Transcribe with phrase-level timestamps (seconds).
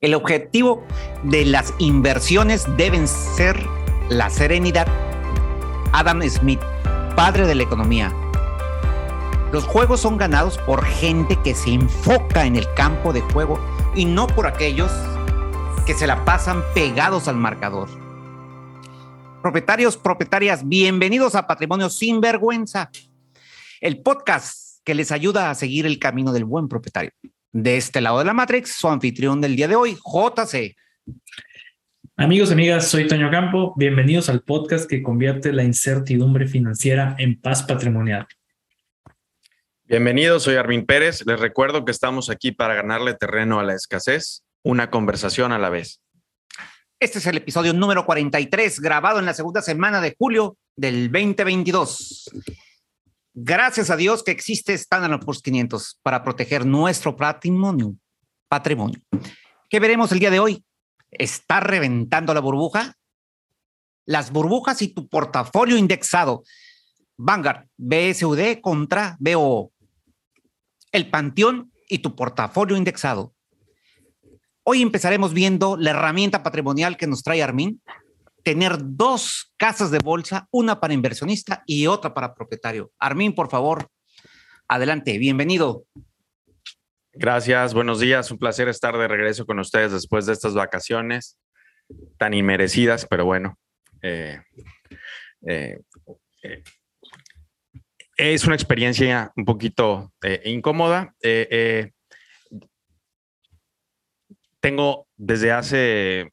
[0.00, 0.84] El objetivo
[1.24, 3.60] de las inversiones deben ser
[4.08, 4.86] la serenidad.
[5.92, 6.60] Adam Smith,
[7.16, 8.14] padre de la economía.
[9.50, 13.58] Los juegos son ganados por gente que se enfoca en el campo de juego
[13.96, 14.92] y no por aquellos
[15.84, 17.88] que se la pasan pegados al marcador.
[19.42, 22.92] Propietarios, propietarias, bienvenidos a Patrimonio Sin Vergüenza,
[23.80, 27.10] el podcast que les ayuda a seguir el camino del buen propietario.
[27.52, 30.76] De este lado de la Matrix, su anfitrión del día de hoy, JC.
[32.16, 33.72] Amigos y amigas, soy Toño Campo.
[33.76, 38.26] Bienvenidos al podcast que convierte la incertidumbre financiera en paz patrimonial.
[39.84, 41.24] Bienvenidos, soy Armin Pérez.
[41.24, 45.70] Les recuerdo que estamos aquí para ganarle terreno a la escasez, una conversación a la
[45.70, 46.02] vez.
[47.00, 52.30] Este es el episodio número 43, grabado en la segunda semana de julio del 2022.
[53.40, 57.94] Gracias a Dios que existe Standard Poor's 500 para proteger nuestro patrimonio.
[58.48, 59.00] Patrimonio.
[59.70, 60.64] ¿Qué veremos el día de hoy?
[61.12, 62.96] ¿Está reventando la burbuja?
[64.06, 66.42] Las burbujas y tu portafolio indexado.
[67.16, 69.70] Vanguard, BSUD contra BO.
[70.90, 73.34] El Panteón y tu portafolio indexado.
[74.64, 77.80] Hoy empezaremos viendo la herramienta patrimonial que nos trae Armin,
[78.48, 82.90] tener dos casas de bolsa, una para inversionista y otra para propietario.
[82.98, 83.90] Armin, por favor,
[84.66, 85.84] adelante, bienvenido.
[87.12, 91.38] Gracias, buenos días, un placer estar de regreso con ustedes después de estas vacaciones
[92.16, 93.58] tan inmerecidas, pero bueno,
[94.00, 94.40] eh,
[95.46, 95.78] eh,
[96.42, 96.62] eh,
[98.16, 100.14] es una experiencia un poquito
[100.46, 101.14] incómoda
[104.60, 106.32] tengo desde hace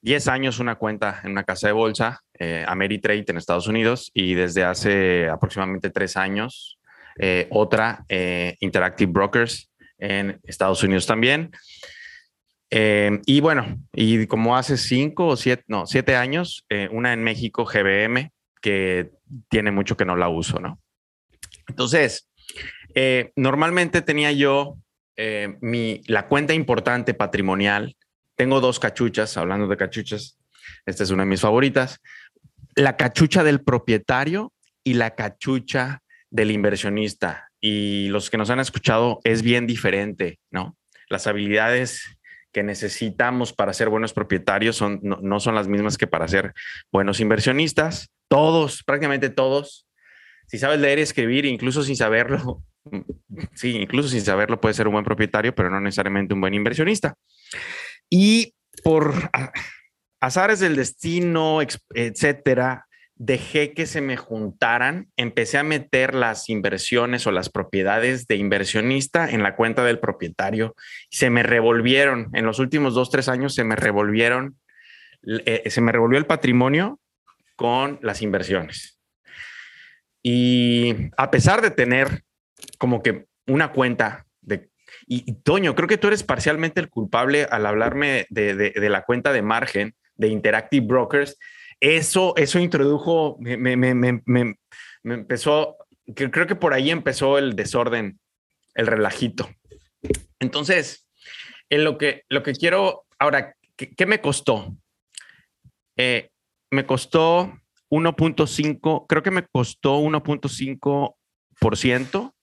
[0.00, 4.10] 10 mm, años una cuenta en una casa de bolsa, eh, Ameritrade en Estados Unidos,
[4.14, 6.78] y desde hace aproximadamente tres años
[7.18, 11.50] eh, otra, eh, Interactive Brokers en Estados Unidos también.
[12.70, 17.64] Eh, y bueno, y como hace cinco o siete, no, siete años, una en México,
[17.64, 18.30] GBM,
[18.62, 19.10] que
[19.48, 20.78] tiene mucho que no la uso, ¿no?
[21.66, 22.28] Entonces,
[23.36, 24.76] normalmente tenía yo
[25.60, 27.96] mi, la cuenta importante patrimonial.
[28.38, 30.38] Tengo dos cachuchas, hablando de cachuchas,
[30.86, 32.00] esta es una de mis favoritas.
[32.76, 34.52] La cachucha del propietario
[34.84, 37.50] y la cachucha del inversionista.
[37.60, 40.76] Y los que nos han escuchado es bien diferente, ¿no?
[41.08, 42.16] Las habilidades
[42.52, 46.52] que necesitamos para ser buenos propietarios son, no, no son las mismas que para ser
[46.92, 48.08] buenos inversionistas.
[48.28, 49.88] Todos, prácticamente todos,
[50.46, 52.62] si sabes leer y escribir, incluso sin saberlo,
[53.54, 57.16] sí, incluso sin saberlo, puede ser un buen propietario, pero no necesariamente un buen inversionista.
[58.10, 59.30] Y por
[60.20, 61.60] azares del destino,
[61.94, 62.86] etcétera,
[63.18, 69.28] dejé que se me juntaran, empecé a meter las inversiones o las propiedades de inversionista
[69.28, 70.74] en la cuenta del propietario.
[71.10, 74.56] Se me revolvieron, en los últimos dos, tres años se me revolvieron,
[75.26, 77.00] eh, se me revolvió el patrimonio
[77.56, 79.00] con las inversiones.
[80.22, 82.22] Y a pesar de tener
[82.78, 84.26] como que una cuenta
[85.06, 89.42] Y, Toño, creo que tú eres parcialmente el culpable al hablarme de, la cuenta de
[89.42, 91.38] margen de Interactive Brokers.
[91.80, 94.58] Eso, eso introdujo, me, me,
[95.04, 95.76] empezó,
[96.14, 98.18] creo que por ahí empezó el desorden,
[98.74, 99.48] el relajito.
[100.38, 101.06] Entonces,
[101.70, 104.76] en lo que, lo que quiero, ahora, ¿qué, me costó?
[105.96, 106.30] Eh,
[106.70, 107.52] me costó
[107.90, 112.34] 1.5, creo que me costó 1.5%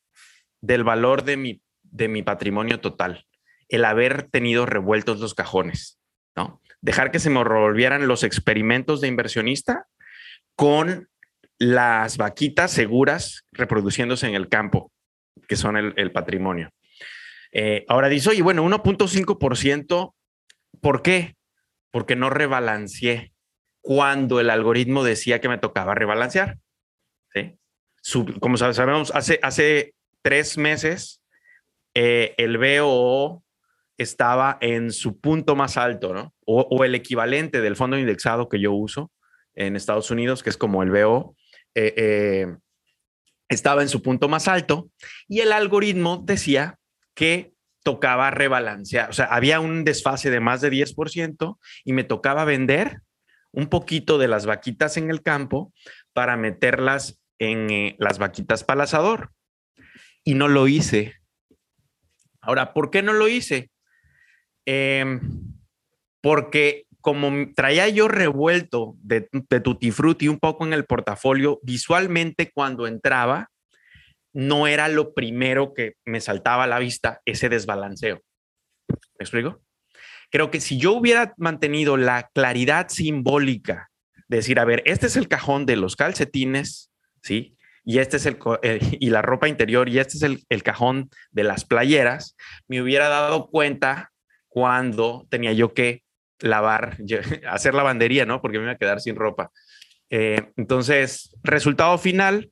[0.62, 1.62] del valor de mi,
[1.95, 3.25] de mi patrimonio total,
[3.69, 5.97] el haber tenido revueltos los cajones,
[6.35, 6.61] ¿no?
[6.81, 9.88] Dejar que se me revolvieran los experimentos de inversionista
[10.56, 11.09] con
[11.57, 14.91] las vaquitas seguras reproduciéndose en el campo,
[15.47, 16.69] que son el, patrimonio.
[17.53, 20.13] Eh, ahora dice, oye, bueno, 1.5%,
[20.81, 21.35] ¿por qué?
[21.91, 23.31] Porque no rebalanceé
[23.79, 26.57] cuando el algoritmo decía que me tocaba rebalancear.
[27.33, 27.57] ¿sí?
[28.41, 31.22] como sabemos, hace, hace tres meses,
[31.95, 33.44] eh, el BOO
[33.97, 36.33] estaba en su punto más alto, ¿no?
[36.45, 39.12] O, el equivalente del fondo indexado que yo uso
[39.56, 41.36] en Estados Unidos, que es como el BO,
[41.74, 42.56] eh, eh,
[43.47, 44.89] estaba en su punto más alto
[45.27, 46.77] y el algoritmo decía
[47.15, 47.53] que
[47.83, 53.01] tocaba rebalancear, o sea, había un desfase de más de 10% y me tocaba vender
[53.51, 55.71] un poquito de las vaquitas en el campo
[56.12, 59.31] para meterlas en las vaquitas palazador
[60.24, 61.13] y no lo hice.
[62.45, 63.69] Ahora, ¿por qué no lo hice?
[64.65, 65.19] Em,
[66.21, 72.51] porque como traía yo revuelto de, de Tutti Frutti un poco en el portafolio, visualmente
[72.51, 73.50] cuando entraba,
[74.33, 78.21] no era lo primero que me saltaba a la vista ese desbalanceo.
[78.89, 79.62] ¿Me explico?
[80.30, 83.89] Creo que si yo hubiera mantenido la claridad simbólica
[84.27, 86.91] de decir, a ver, este es el cajón de los calcetines,
[87.21, 87.55] ¿sí?
[87.86, 88.38] Y este es el,
[89.00, 92.36] y la ropa interior, y este es el, el cajón de las playeras,
[92.68, 94.12] me hubiera dado cuenta
[94.50, 96.04] cuando tenía yo que
[96.40, 96.98] lavar,
[97.50, 98.42] hacer lavandería, ¿no?
[98.42, 99.52] Porque me iba a quedar sin ropa.
[100.10, 102.52] Eh, entonces, resultado final,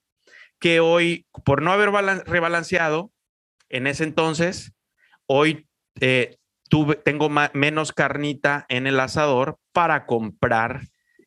[0.60, 1.92] que hoy, por no haber
[2.26, 3.12] rebalanceado,
[3.70, 4.74] en ese entonces,
[5.26, 5.68] hoy
[6.00, 6.38] eh,
[6.70, 10.82] tuve, tengo menos carnita en el asador para comprar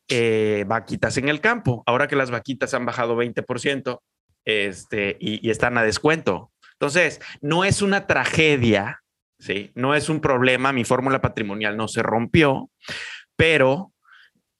[0.09, 1.83] eh, vaquitas en el campo.
[1.85, 3.99] Ahora que las vaquitas han bajado 20%
[4.45, 6.51] este, y, están a descuento.
[6.73, 9.01] Entonces, no es una tragedia,
[9.39, 9.71] ¿sí?
[9.75, 12.69] No es un problema, mi fórmula patrimonial no se rompió,
[13.35, 13.91] pero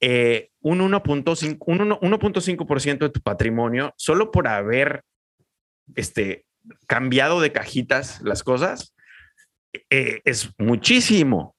[0.01, 5.03] eh, un 1.5% de tu patrimonio, solo por haber
[5.95, 6.45] este,
[6.87, 8.95] cambiado de cajitas las cosas,
[9.89, 11.55] eh, es muchísimo.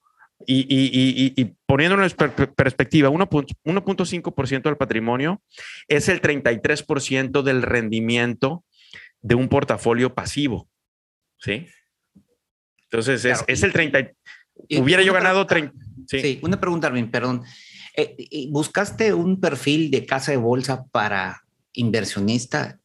[0.47, 2.11] Y, y, y, poniéndolo en
[2.55, 5.43] perspectiva, 1.5% del patrimonio
[5.89, 8.65] es el 33% del rendimiento
[9.21, 10.69] de un portafolio pasivo.
[11.39, 11.67] ¿Sí?
[12.85, 14.13] Entonces es, el 30.
[14.81, 15.75] Hubiera yo ganado 30.
[16.07, 16.39] Sí.
[16.43, 17.43] una pregunta, Armin, perdón.
[17.97, 21.43] Eh, ¿Buscaste un perfil de casa de bolsa para
[21.73, 22.79] inversionista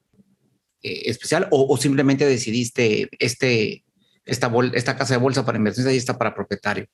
[0.81, 3.83] eh, especial o, simplemente decidiste este,
[4.25, 6.87] esta, esta casa de bolsa para inversionista y esta para propietario?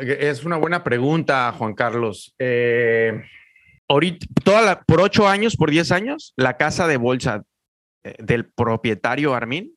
[0.00, 2.34] Es una buena pregunta, Juan Carlos.
[2.38, 3.22] Eh,
[3.88, 7.44] ahorita, toda por ocho años, por diez años, la casa de bolsa
[8.18, 9.76] del propietario Armin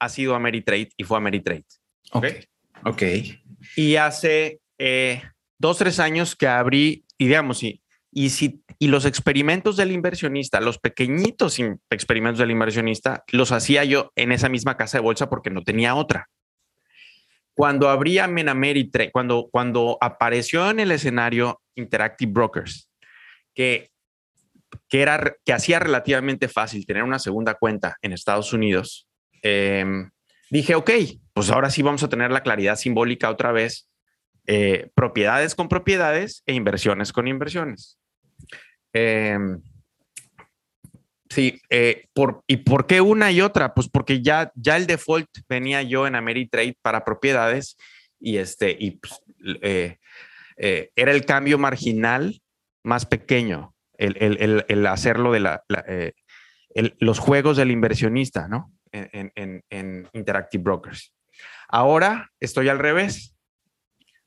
[0.00, 1.64] ha sido Ameritrade y fue Ameritrade.
[2.12, 2.26] Ok.
[2.84, 3.02] Ok.
[3.76, 4.60] Y hace
[5.58, 10.60] dos, tres años que abrí, y digamos, y, y, si, y los experimentos del inversionista,
[10.60, 11.58] los pequeñitos
[11.90, 15.94] experimentos del inversionista, los hacía yo en esa misma casa de bolsa porque no tenía
[15.94, 16.28] otra.
[17.54, 22.90] Cuando abrí Menameritrade, cuando, cuando apareció en el escenario Interactive Brokers,
[23.54, 23.90] que,
[24.88, 29.08] que, era, que hacía relativamente fácil tener una segunda cuenta en Estados Unidos,
[29.42, 30.10] em,
[30.50, 30.90] dije, ok,
[31.32, 33.88] pues ahora sí vamos a tener la claridad simbólica otra vez
[34.46, 37.98] eh, propiedades con propiedades e inversiones con inversiones.
[38.92, 39.62] Em,
[41.28, 43.74] sí, eh, por, ¿y por qué una y otra?
[43.74, 47.76] Pues porque ya, ya el default venía yo en Ameritrade para propiedades
[48.20, 49.20] y, este, y pues,
[49.62, 49.98] eh,
[50.56, 52.40] era el cambio marginal
[52.82, 55.64] más pequeño, el, hacerlo de la,
[56.98, 58.72] los juegos del inversionista, ¿no?
[58.92, 59.32] En,
[59.70, 61.12] en Interactive Brokers.
[61.68, 63.34] Ahora estoy al revés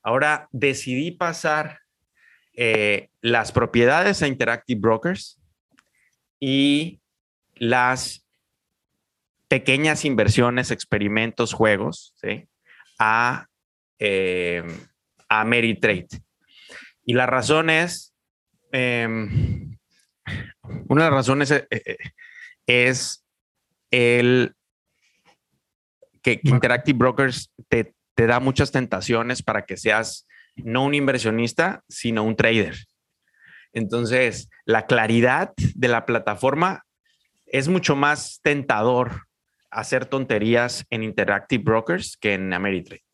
[0.08, 1.80] Ahora decidí pasar
[2.54, 5.38] eh, las propiedades a Interactive Brokers
[6.40, 7.00] y
[7.54, 8.26] las
[9.48, 12.14] pequeñas inversiones, experimentos, juegos,
[12.98, 13.46] a,
[13.98, 14.62] eh,
[15.28, 16.08] a Meritrade.
[17.04, 18.14] Y la razón es,
[18.70, 19.78] em,
[20.88, 21.96] una de las razones eh,
[22.66, 23.24] es
[23.90, 24.54] el
[26.22, 30.26] que Interactive Brokers te, te da muchas tentaciones para que seas
[30.56, 32.76] no un inversionista, sino un trader.
[33.72, 36.84] Entonces, la claridad de la plataforma
[37.46, 39.28] es mucho más tentador
[39.70, 43.04] hacer tonterías en Interactive Brokers que en Ameritrade.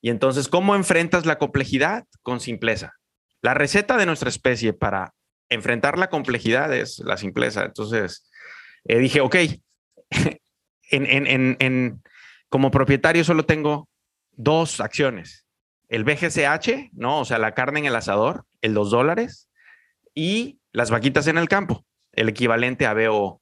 [0.00, 2.04] Y entonces, ¿cómo enfrentas la complejidad?
[2.22, 2.94] Con simpleza.
[3.42, 5.14] La receta de nuestra especie para
[5.48, 7.64] enfrentar la complejidad es la simpleza.
[7.64, 8.30] Entonces,
[8.84, 9.36] eh, dije, ok,
[12.48, 13.88] como propietario solo tengo
[14.32, 15.46] dos acciones.
[15.88, 17.20] El BGCH, ¿no?
[17.20, 19.49] O sea, la carne en el asador, el dos dólares,
[20.20, 23.40] y las vaquitas en el campo, el equivalente a BO.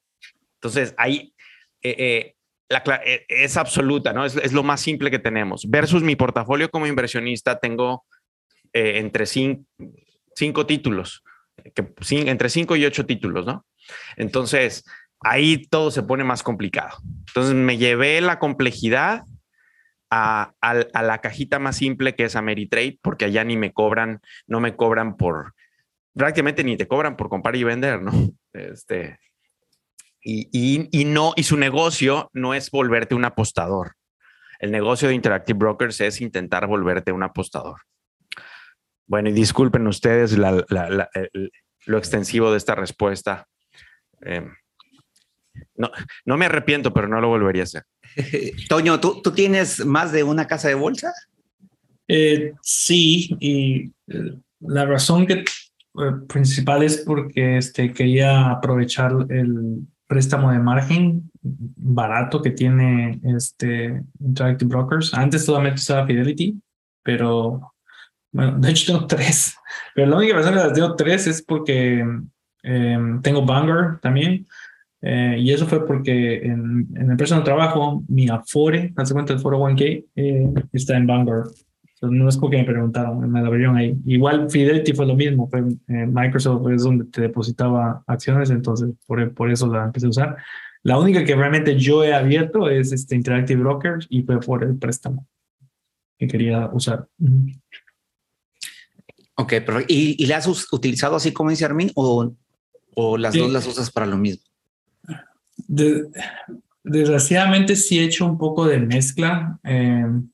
[0.55, 1.35] Entonces, ahí
[1.83, 2.35] eh, eh,
[2.69, 4.25] la, eh, es absoluta, ¿no?
[4.25, 5.69] Es, lo más simple que tenemos.
[5.69, 8.05] Versus mi portafolio como inversionista, tengo
[8.73, 11.25] entre cinco, títulos,
[11.75, 13.67] que, entre cinco y ocho títulos, ¿no?
[14.17, 14.85] Entonces,
[15.21, 16.99] ahí todo se pone más complicado.
[17.27, 19.25] Entonces, me llevé la complejidad
[20.11, 24.77] a, la cajita más simple que es Ameritrade, porque allá ni me cobran, no me
[24.77, 25.55] cobran por,
[26.19, 28.13] prácticamente ni te cobran por comprar y vender, ¿no?
[28.53, 29.19] Este,
[30.21, 33.93] y, y, no, y su negocio no es volverte un apostador.
[34.59, 37.83] El negocio de Interactive Brokers es intentar volverte un apostador.
[39.07, 43.47] Bueno, y disculpen ustedes lo extensivo de esta respuesta.
[44.21, 44.53] Em,
[45.77, 45.91] no,
[46.25, 47.85] no me arrepiento, pero no lo volvería a hacer.
[48.69, 51.15] Toño, ¿tú, ¿tú, tienes más de una casa de bolsa?
[52.09, 55.45] Eh, sí, y eh, la razón que,
[56.01, 64.03] eh, principal es porque este, quería aprovechar el préstamo de margen barato que tiene este
[64.21, 65.15] Interactive Brokers.
[65.15, 66.61] Antes solamente usaba Fidelity,
[67.03, 67.73] pero
[68.33, 69.55] bueno, de hecho tengo tres.
[69.95, 72.05] Pero la única razón que las tengo tres es porque
[72.63, 74.47] em, tengo Vanguard también.
[75.01, 79.33] Eh, y eso fue porque en, en la empresa donde trabajo, mi Afore, hace cuenta
[79.33, 81.51] el Foro 1K, eh, está en Vanguard.
[82.03, 83.97] No es como que me preguntaron, me la abrieron ahí.
[84.07, 89.35] Igual Fidelity fue lo mismo, fue, eh, Microsoft es donde te depositaba acciones, entonces por,
[89.35, 90.37] por eso la empecé a usar.
[90.83, 94.77] La única que realmente yo he abierto es este Interactive Brokers y fue por el
[94.77, 95.27] préstamo
[96.19, 97.07] que quería usar.
[99.35, 102.35] Ok, pero ¿y, y la has utilizado así como dice Armin o,
[102.95, 104.43] o las dos las usas para lo mismo?
[106.83, 110.29] desgraciadamente sí he hecho un poco de mezcla, em,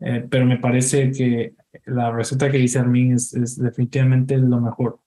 [0.00, 1.54] eh, pero me parece que
[1.86, 5.00] la receta que dice Armin es, es definitivamente lo mejor.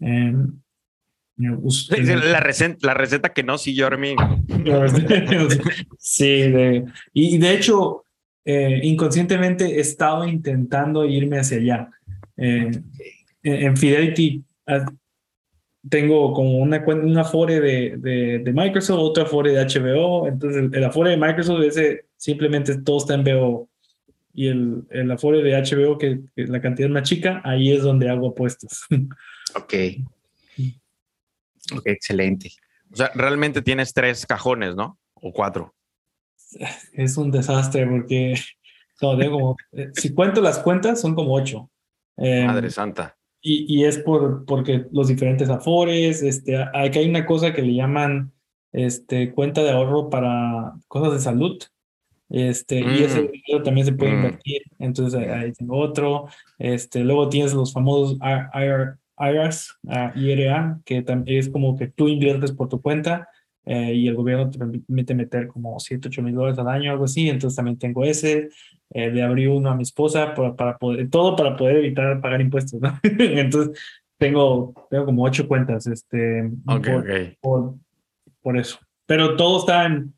[0.00, 0.60] Em,
[1.38, 4.16] la, receta, la receta que no siguió Armin.
[5.98, 6.44] sí,
[7.12, 8.04] y de hecho,
[8.44, 11.90] eh, inconscientemente he estado intentando irme hacia allá.
[12.36, 12.70] Eh,
[13.42, 14.86] en Fidelity ah,
[15.88, 20.26] tengo como una una Afore de, de, Microsoft, otra Afore de HBO.
[20.26, 23.68] Entonces, el, Afore de Microsoft ese simplemente todo está en BO.
[24.38, 28.08] Y el, el Afore de HBO, que, la cantidad es más chica, ahí es donde
[28.08, 28.86] hago apuestas.
[29.54, 29.74] Ok.
[31.72, 32.50] Ok, excelente.
[32.92, 34.98] O sea, realmente tienes tres cajones, ¿no?
[35.14, 35.74] O cuatro.
[36.92, 38.34] Es un desastre porque
[39.00, 41.70] como, eh, si cuento las cuentas, son como ocho.
[42.16, 43.16] Madre em, santa.
[43.40, 47.74] Y, y, es por, porque los diferentes afores, este, aquí hay una cosa que le
[47.74, 48.32] llaman
[48.72, 51.62] este, cuenta de ahorro para cosas de salud.
[52.28, 53.30] Este, y ese mm.
[53.30, 54.16] dinero también se puede mm.
[54.16, 54.62] invertir.
[54.78, 56.26] Entonces ahí tengo otro.
[56.58, 59.78] Este, luego tienes los famosos IRAs,
[60.14, 63.28] IRA, que es como que tú inviertes por tu cuenta
[63.64, 67.04] eh, y el gobierno te permite meter como 7, 8 mil dólares al año, algo
[67.04, 67.28] así.
[67.28, 68.48] Entonces también tengo ese.
[68.90, 72.40] Eh, le abrí uno a mi esposa para, para poder, todo para poder evitar pagar
[72.40, 72.98] impuestos, ¿no?
[73.02, 73.76] Entonces
[74.18, 76.48] tengo, tengo como ocho cuentas, este,
[77.40, 77.74] por,
[78.40, 78.78] Por, eso.
[79.06, 80.14] Pero todo está en,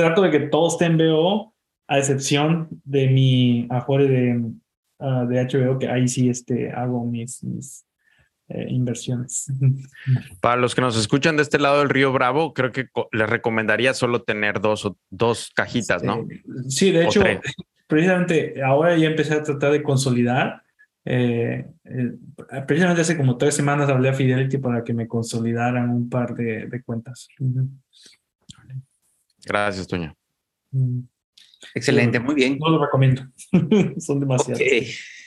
[0.00, 1.54] trato de que todo esté en BO,
[1.86, 4.42] a excepción de mi Afore de,
[4.98, 7.84] ah, de HBO, que ahí sí este, hago mis, mis
[8.48, 9.52] eh, inversiones.
[10.40, 13.92] Para los que nos escuchan de este lado del río Bravo, creo que les recomendaría
[13.92, 16.26] solo tener dos, dos cajitas, ¿no?
[16.68, 17.22] Sí, de hecho,
[17.86, 20.62] precisamente ahora ya empecé a tratar de consolidar.
[21.04, 22.12] Eh, eh,
[22.66, 26.66] precisamente hace como tres semanas hablé a Fidelity para que me consolidaran un par de,
[26.66, 27.28] de cuentas.
[29.44, 30.14] Gracias, Toño.
[30.70, 31.00] Mm.
[31.74, 32.58] Excelente, muy bien.
[32.58, 33.22] No lo recomiendo.
[33.98, 34.62] Son demasiados.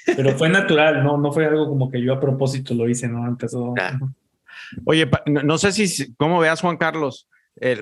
[0.05, 3.25] Pero fue natural, no, no fue algo como que yo a propósito lo hice, ¿no?
[3.27, 3.74] Empezó.
[4.86, 7.27] Oye, no sé si, ¿cómo veas, Juan Carlos?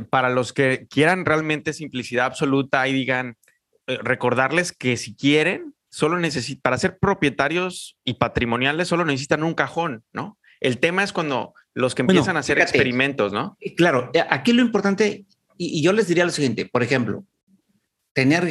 [0.10, 3.38] para los que quieran realmente simplicidad absoluta y digan,
[3.88, 9.54] eh, recordarles que si quieren, solo necesitan, para ser propietarios y patrimoniales, solo necesitan un
[9.54, 10.38] cajón, ¿no?
[10.60, 13.58] El tema es cuando los que empiezan a hacer experimentos, ¿no?
[13.60, 15.26] Eh, claro, eh, aquí lo importante,
[15.64, 17.26] y, yo les diría lo siguiente, por ejemplo,
[18.14, 18.44] tener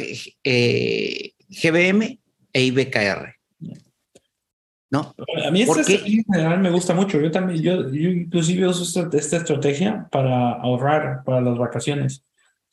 [0.43, 2.19] GBM
[2.53, 3.35] e IBKR.
[4.89, 5.15] ¿no?
[5.45, 7.19] A mí esta en general me gusta mucho.
[7.19, 12.25] Yo también, yo, yo inclusive uso esta, esta, estrategia para ahorrar para las vacaciones.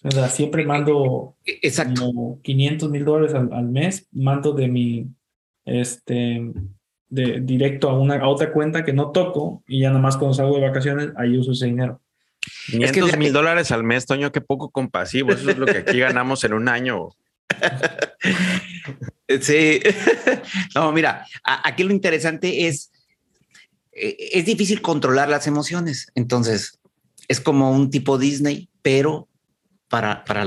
[0.03, 2.07] O sea, siempre mando Exacto.
[2.07, 5.07] como 500 mil dólares al, mes, mando de mi,
[5.65, 6.53] este,
[7.09, 10.35] de directo a una a otra cuenta que no toco y ya nada más cuando
[10.35, 12.01] salgo de vacaciones, ahí uso ese dinero.
[12.71, 15.33] 500 mil dólares al mes, Toño, qué poco compasivo.
[15.33, 17.09] Eso es lo que aquí ganamos en un año.
[19.43, 19.81] Sí,
[20.75, 22.91] no, mira, aquí lo interesante es,
[23.93, 26.79] eh, es difícil controlar las emociones, entonces
[27.29, 29.29] es como un tipo Disney, pero
[29.89, 30.47] para, para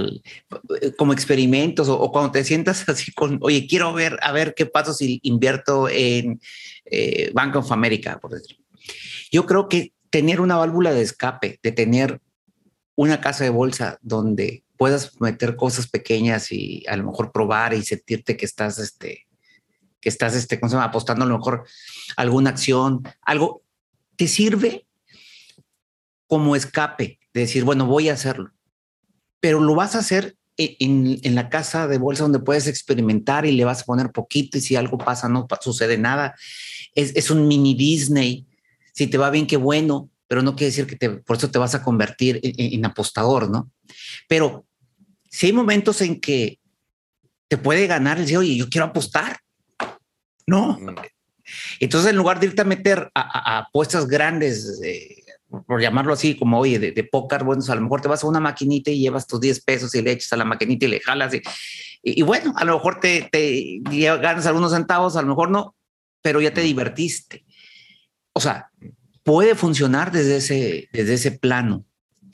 [0.97, 4.93] como experimentos o, cuando te sientas así con, oye, quiero ver, a ver qué pasa
[4.93, 6.41] si invierto en
[6.85, 8.57] eh, Bank of America, por decir.
[9.31, 12.21] Yo creo que tener una válvula de escape, de tener
[12.95, 17.83] una casa de bolsa donde puedas meter cosas pequeñas y a lo mejor probar y
[17.83, 19.27] sentirte que estás, este,
[19.99, 20.87] que estás, este, ¿cómo se llama?
[20.87, 21.65] Apostando a lo mejor
[22.17, 23.63] alguna acción, algo,
[24.15, 24.85] te sirve
[26.27, 28.51] como escape de decir, bueno, voy a hacerlo,
[29.39, 33.51] pero lo vas a hacer en, en, la casa de bolsa donde puedes experimentar y
[33.51, 36.35] le vas a poner poquito y si algo pasa no sucede nada.
[36.93, 38.45] Es, es un mini Disney.
[38.93, 41.59] Si te va bien, qué bueno, pero no quiere decir que te, por eso te
[41.59, 43.71] vas a convertir en, en apostador, ¿no?
[44.27, 44.65] Pero
[45.29, 46.59] si hay momentos en que
[47.47, 49.39] te puede ganar el decir, oye, yo quiero apostar.
[50.47, 50.79] No.
[50.79, 50.95] Mm.
[51.79, 54.79] Entonces, en lugar de irte a meter a, apuestas grandes,
[55.67, 58.27] por llamarlo así, como oye, de, de póker, bueno, a lo mejor te vas a
[58.27, 60.99] una maquinita y llevas tus 10 pesos y le echas a la maquinita y le
[61.01, 61.33] jalas.
[61.33, 61.41] Y,
[62.03, 65.75] y, bueno, a lo mejor te, te ganas algunos centavos, a lo mejor no,
[66.21, 67.45] pero ya te divertiste.
[68.33, 68.71] O sea,
[69.23, 71.85] puede funcionar desde ese, desde ese plano.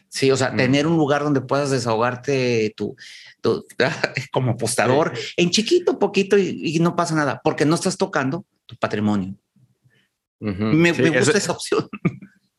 [0.09, 2.95] Sí, o sea, tener un lugar donde puedas desahogarte tu,
[3.41, 3.65] tu
[4.31, 9.35] como apostador en chiquito, poquito y, no pasa nada, porque no estás tocando tu patrimonio.
[10.39, 11.89] me, me, gusta esa opción.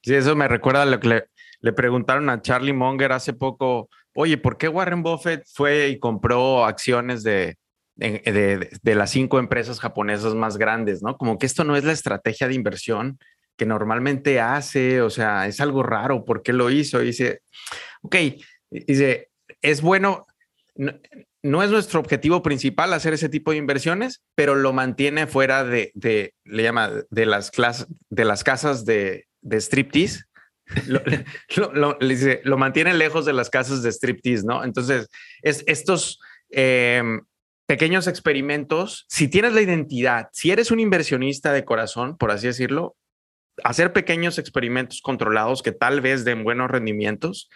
[0.03, 1.25] Sí, eso me recuerda a lo que le,
[1.61, 3.89] le, preguntaron a Charlie Munger hace poco.
[4.15, 7.57] Oye, ¿por qué Warren Buffett fue y compró acciones de,
[7.99, 11.03] de, de, las cinco empresas japonesas más grandes?
[11.03, 11.17] ¿No?
[11.17, 13.19] Como que esto no es la estrategia de inversión
[13.59, 17.03] que normalmente hace, o sea, es algo raro, ¿por qué lo hizo?
[17.03, 17.43] Y dice,
[18.03, 18.17] ok,
[18.71, 20.27] dice, es bueno,
[21.43, 25.93] no, es nuestro objetivo principal hacer ese tipo de inversiones, pero lo mantiene fuera de,
[26.45, 30.23] le llama, de las casas de, de striptease.
[32.45, 34.63] lo, mantiene lejos de las casas de striptease, ¿no?
[34.63, 35.09] Entonces,
[35.43, 37.03] es, estos eh,
[37.69, 42.97] pequeños experimentos, si tienes la identidad, si eres un inversionista de corazón, por así decirlo,
[43.63, 47.51] hacer pequeños experimentos controlados que tal vez den buenos rendimientos,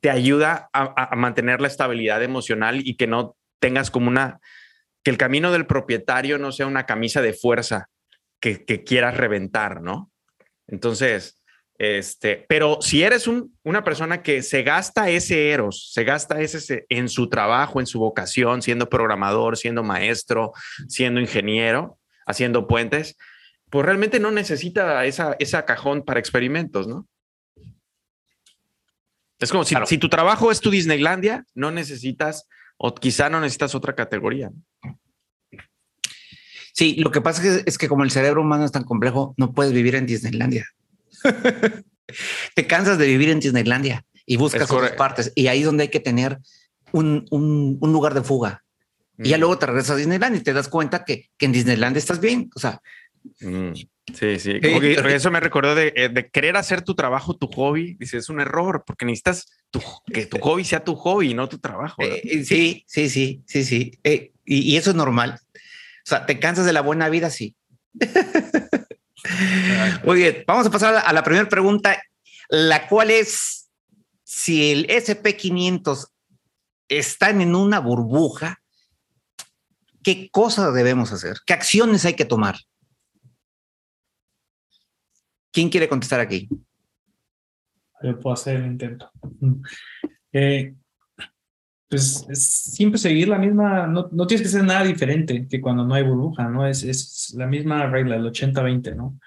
[0.00, 4.40] te ayuda a, mantener la estabilidad emocional y que no tengas como una,
[5.02, 7.90] que el camino del propietario no sea una camisa de fuerza
[8.40, 10.10] que, quieras reventar, ¿no?
[10.66, 11.37] Entonces,
[11.78, 13.28] este, pero si eres
[13.62, 18.00] una persona que se gasta ese eros, se gasta ese en su trabajo, en su
[18.00, 20.52] vocación, siendo programador, siendo maestro,
[20.88, 23.16] siendo ingeniero, haciendo puentes,
[23.70, 27.06] pues realmente no necesita esa, esa cajón para experimentos, ¿no?
[29.38, 33.76] Es como si, si, tu trabajo es tu Disneylandia, no necesitas, o quizá no necesitas
[33.76, 34.50] otra categoría.
[36.72, 39.34] Sí, lo que pasa es que, es que como el cerebro humano es tan complejo,
[39.36, 40.66] no puedes vivir en Disneylandia.
[42.54, 45.32] Te cansas de vivir en Disneylandia y buscas otras partes.
[45.34, 46.38] Y ahí es donde hay que tener
[46.92, 48.64] un, un, un lugar de fuga.
[49.18, 49.40] Y ya mm.
[49.40, 52.50] luego te regresas a Disneylandia y te das cuenta que, que en Disneylandia estás bien.
[52.54, 52.80] O sea,
[53.40, 53.72] Mm,
[54.14, 54.60] sí, sí.
[54.62, 57.96] eso me recordó eh, de, querer hacer tu trabajo tu hobby.
[57.98, 59.46] Dice, es un error porque necesitas
[60.12, 62.02] que tu hobby sea tu hobby, no tu trabajo.
[62.02, 63.98] Eh, sí, sí, sí, sí, sí.
[64.04, 65.38] Eh, y, eso es normal.
[65.54, 67.54] O sea, te cansas de la buena vida, sí.
[70.04, 72.00] Muy bien, vamos a pasar a la primera pregunta,
[72.48, 73.70] la cual es
[74.24, 76.08] si el SP500
[76.88, 78.60] están en una burbuja,
[80.02, 81.38] ¿qué cosas debemos hacer?
[81.46, 82.56] ¿Qué acciones hay que tomar?
[85.52, 86.48] ¿Quién quiere contestar aquí?
[88.02, 89.10] Yo puedo hacer el intento.
[90.32, 90.74] Eh,
[91.88, 95.94] pues siempre seguir la misma, no, no, tienes que ser nada diferente que cuando no
[95.94, 96.66] hay burbuja, ¿no?
[96.66, 99.18] Es, es la misma regla, el 80-20, ¿no?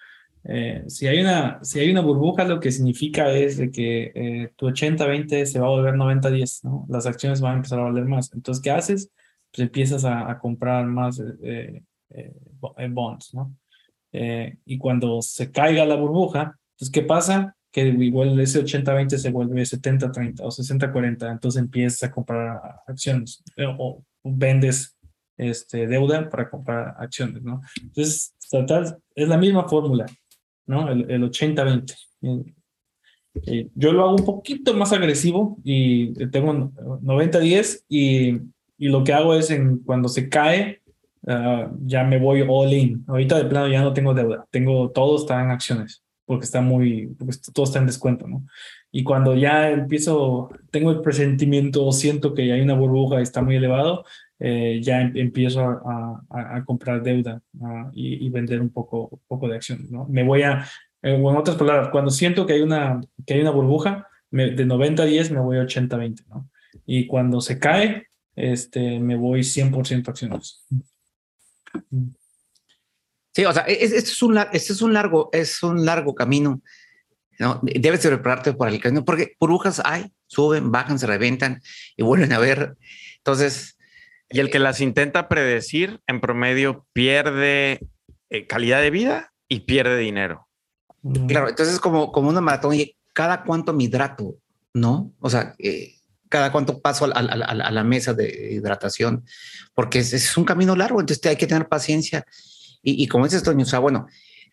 [0.44, 4.52] Eh, si, hay una, si hay una burbuja, lo que significa es de que eh,
[4.56, 6.86] tu 80-20 se va a volver 90-10, ¿no?
[6.90, 8.32] Las acciones van a empezar a valer más.
[8.34, 9.12] Entonces, ¿qué haces?
[9.52, 11.22] Pues empiezas a, a comprar más
[12.90, 13.56] bonds, ¿no?
[14.12, 17.56] Eh, y cuando se caiga la burbuja, entonces, ¿qué pasa?
[17.72, 23.66] Que igual ese 80-20 se vuelve 70-30 o 60-40, entonces empiezas a comprar acciones eh,
[23.66, 24.98] o, vendes
[25.38, 27.62] este, deuda para comprar acciones, ¿no?
[27.82, 28.36] Entonces,
[29.16, 30.06] es la misma fórmula,
[30.68, 30.92] ¿no?
[30.92, 31.96] El, el 80-20.
[33.46, 38.42] Eh, yo lo hago un poquito más agresivo y tengo 90-10 y,
[38.78, 40.82] y lo que hago es en, cuando se cae,
[41.28, 43.04] Ah, ya me voy all in.
[43.08, 47.08] Ahorita de plano ya no tengo deuda, tengo todo está en acciones porque está muy,
[47.20, 48.46] porque todo está en descuento, ¿no?
[48.90, 53.58] Y cuando ya empiezo, tengo el presentimiento, siento que hay una burbuja y está muy
[53.58, 54.06] elevado,
[54.40, 57.42] eh, ya em, empiezo a, a, comprar deuda
[57.92, 60.08] y, y, vender un poco, poco de acciones, ¿no?
[60.08, 60.66] Me voy a,
[61.02, 65.04] eh, en otras palabras, cuando siento que hay una, que hay una burbuja, de 90
[65.04, 66.50] a 10 me voy a 80 a 20, ¿no?
[66.86, 70.66] Y cuando se cae, este, me voy 100% acciones.
[73.34, 76.62] Sí, o sea, esto es un, este es un largo, es un largo camino.
[77.40, 77.60] ¿no?
[77.64, 81.62] Debes de prepararte para el camino, porque burbujas hay, suben, bajan, se reventan
[81.96, 82.78] y vuelven a ver.
[83.18, 83.78] Entonces.
[84.34, 87.86] Y el que las intenta predecir, en promedio, pierde
[88.30, 90.48] eh, calidad de vida y pierde dinero.
[91.28, 94.38] Claro, entonces es como, como una maratón y cada cuánto me hidrato,
[94.74, 95.12] ¿no?
[95.20, 95.96] O sea, eh,
[96.30, 99.26] cada cuánto paso a, la mesa de hidratación,
[99.74, 102.26] porque es, un camino largo, entonces hay que tener paciencia.
[102.84, 104.08] Y, como dices, Toño, o sea, bueno,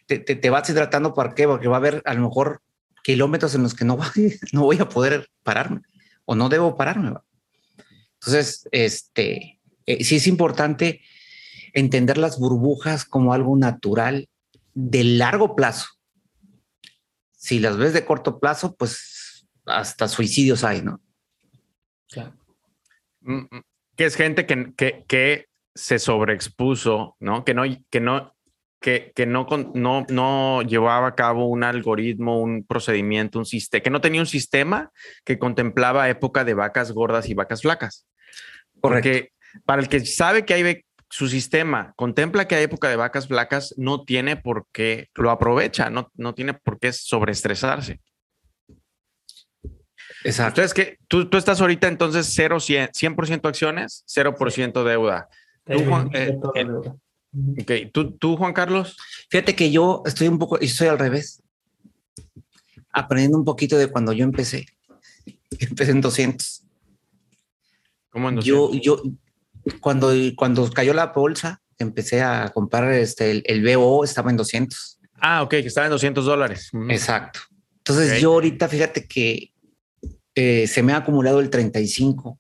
[0.07, 1.47] te, vas hidratando, ¿por qué?
[1.47, 2.63] Porque va a haber a lo mejor
[3.03, 3.99] kilómetros en los que no,
[4.53, 5.81] no voy a poder pararme
[6.25, 7.15] o no debo pararme.
[8.15, 11.01] Entonces, este, eh, sí es importante
[11.73, 14.29] entender las burbujas como algo natural
[14.75, 15.89] de largo plazo.
[17.33, 21.01] si las ves de corto plazo, pues hasta suicidios hay, ¿no?
[22.11, 22.37] Claro.
[23.21, 23.63] Mm, mm,
[23.97, 25.48] Que es gente que, que, que
[25.79, 27.45] se sobreexpuso, ¿no?
[27.45, 28.35] Que no, que no,
[28.81, 33.91] que, que no, no, no llevaba a cabo un algoritmo, un procedimiento, un sistema, que
[33.91, 34.91] no tenía un sistema
[35.25, 38.07] que contemplaba época de vacas gordas y vacas flacas.
[38.81, 39.31] Porque
[39.65, 43.73] para el que sabe que hay su sistema contempla que hay época de vacas flacas,
[43.79, 48.01] no tiene por qué, lo aprovecha, no, no tiene por qué sobreestresarse.
[50.25, 50.61] Exacto.
[50.61, 55.29] Entonces, que tú, tú estás ahorita entonces 0, 100, 100% acciones, 0% deuda.
[55.71, 56.39] Tú, Juan, eh,
[57.67, 58.97] eh, ¿Tú, tú, Juan Carlos.
[59.29, 61.43] Fíjate que yo estoy un poco, y soy al revés,
[62.91, 64.67] aprendiendo un poquito de cuando yo empecé.
[65.61, 66.65] Empecé en 200.
[68.11, 68.83] ¿Cómo en Yo, 200?
[68.83, 69.03] yo,
[69.81, 74.99] cuando, cuando cayó la bolsa, empecé a comprar este, el, el BO, estaba en 200.
[75.21, 76.71] Ah, ok, que estaba en 200 dólares.
[76.73, 76.91] Mm.
[76.91, 77.41] Exacto.
[77.79, 79.53] Entonces yo ahorita, fíjate que
[80.35, 82.39] eh, se me ha acumulado el 35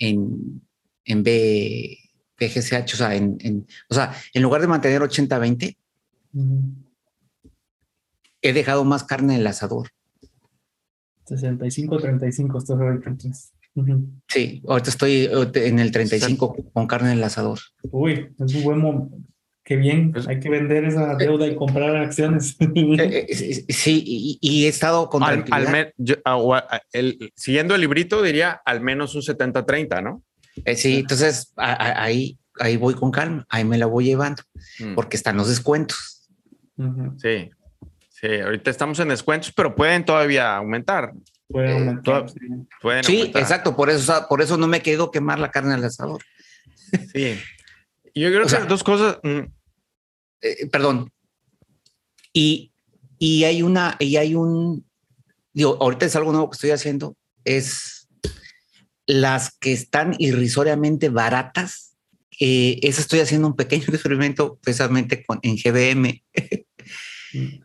[0.00, 0.62] en,
[1.04, 1.98] en B,
[2.38, 5.76] BGCH, o sea, en, en- o sea, en lugar de mantener 80-20,
[6.34, 6.62] Ujú.
[8.42, 9.88] he dejado más carne en el asador.
[11.26, 13.52] 65, 35 estás ahorita entonces.
[13.74, 14.04] Ujú.
[14.28, 17.60] Sí, ahorita estoy eh, en el 35 con carne en el asador.
[17.90, 19.16] Uy, es un buen momento.
[19.62, 22.56] Qué bien, hay que vender esa deuda y comprar acciones.
[22.60, 27.76] Eh, eh, sí, y, y he estado con Al, al me- yo- ah, el- siguiendo
[27.76, 30.24] el librito, diría al menos un 70-30, ¿no?
[30.64, 34.42] Eh, sí, entonces a- a- ahí, ahí voy con calma, ahí me la voy llevando,
[34.78, 34.94] Mm.
[34.94, 36.28] porque están los descuentos.
[36.76, 37.16] Ujú.
[37.18, 37.50] Sí,
[38.10, 41.12] sí, ahorita estamos en descuentos, pero pueden todavía aumentar.
[41.48, 42.02] Puede Eh, aumentar.
[42.02, 42.38] toda- sí.
[42.80, 43.42] Pueden Sí, aumentar.
[43.42, 46.22] exacto, por eso, por eso no me quedo quemar la carne al asador.
[47.12, 47.38] Sí.
[48.14, 49.18] Yo creo O que sea- dos cosas.
[49.22, 49.40] mm,
[50.42, 51.12] Eh, perdón.
[52.32, 52.72] Y,
[53.18, 54.86] y hay una, y hay un,
[55.52, 57.99] digo, ahorita es algo nuevo que estoy haciendo, es
[59.10, 61.96] las que están irrisoriamente baratas.
[62.38, 66.22] Eh, eso estoy haciendo un pequeño experimento precisamente con, en GBM.
[67.32, 67.64] Mm.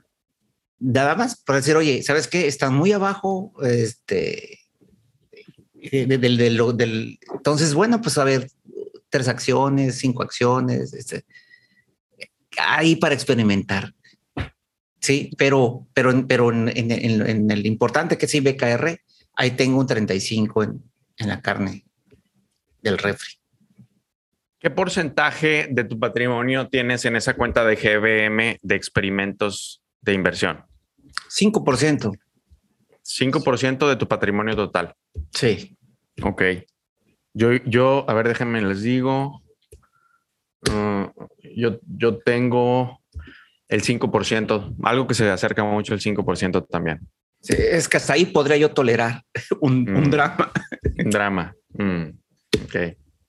[0.79, 2.47] Nada más para decir, oye, ¿sabes qué?
[2.47, 4.60] Están muy abajo, este,
[5.73, 8.49] de- del, del- del- entonces, bueno, pues a ver,
[9.10, 11.23] tres acciones, cinco acciones, este,
[12.58, 13.93] ahí para experimentar.
[14.99, 18.99] Sí, pero, pero, pero en, en- en- en el importante que es IBKR,
[19.38, 20.84] ahí tengo un 35 en,
[21.17, 21.86] en la carne
[22.82, 23.36] del refri.
[24.60, 30.65] ¿Qué porcentaje de tu patrimonio tienes en esa cuenta de GBM de experimentos de inversión?
[31.30, 32.17] 5%.
[33.04, 34.95] 5% de tu patrimonio total.
[35.32, 35.78] Sí.
[36.23, 36.41] Ok.
[37.34, 39.43] Yo, yo, a ver, déjenme les digo.
[40.67, 41.12] Uh,
[41.56, 43.04] yo, yo tengo
[43.67, 47.01] el 5%, algo que se acerca mucho al 5% también.
[47.45, 49.23] Sí, Es que hasta ahí podría yo tolerar
[49.62, 50.10] un, un Mm.
[50.10, 50.51] drama.
[50.97, 51.55] Un drama.
[51.73, 52.03] Mm,
[52.63, 52.75] ok.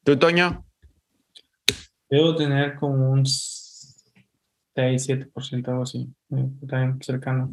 [0.04, 0.64] ¿Tú, Toño?
[2.08, 3.74] Debo tener como un 6,
[4.74, 6.08] 7%, algo así.
[6.30, 7.52] eh, También cercano.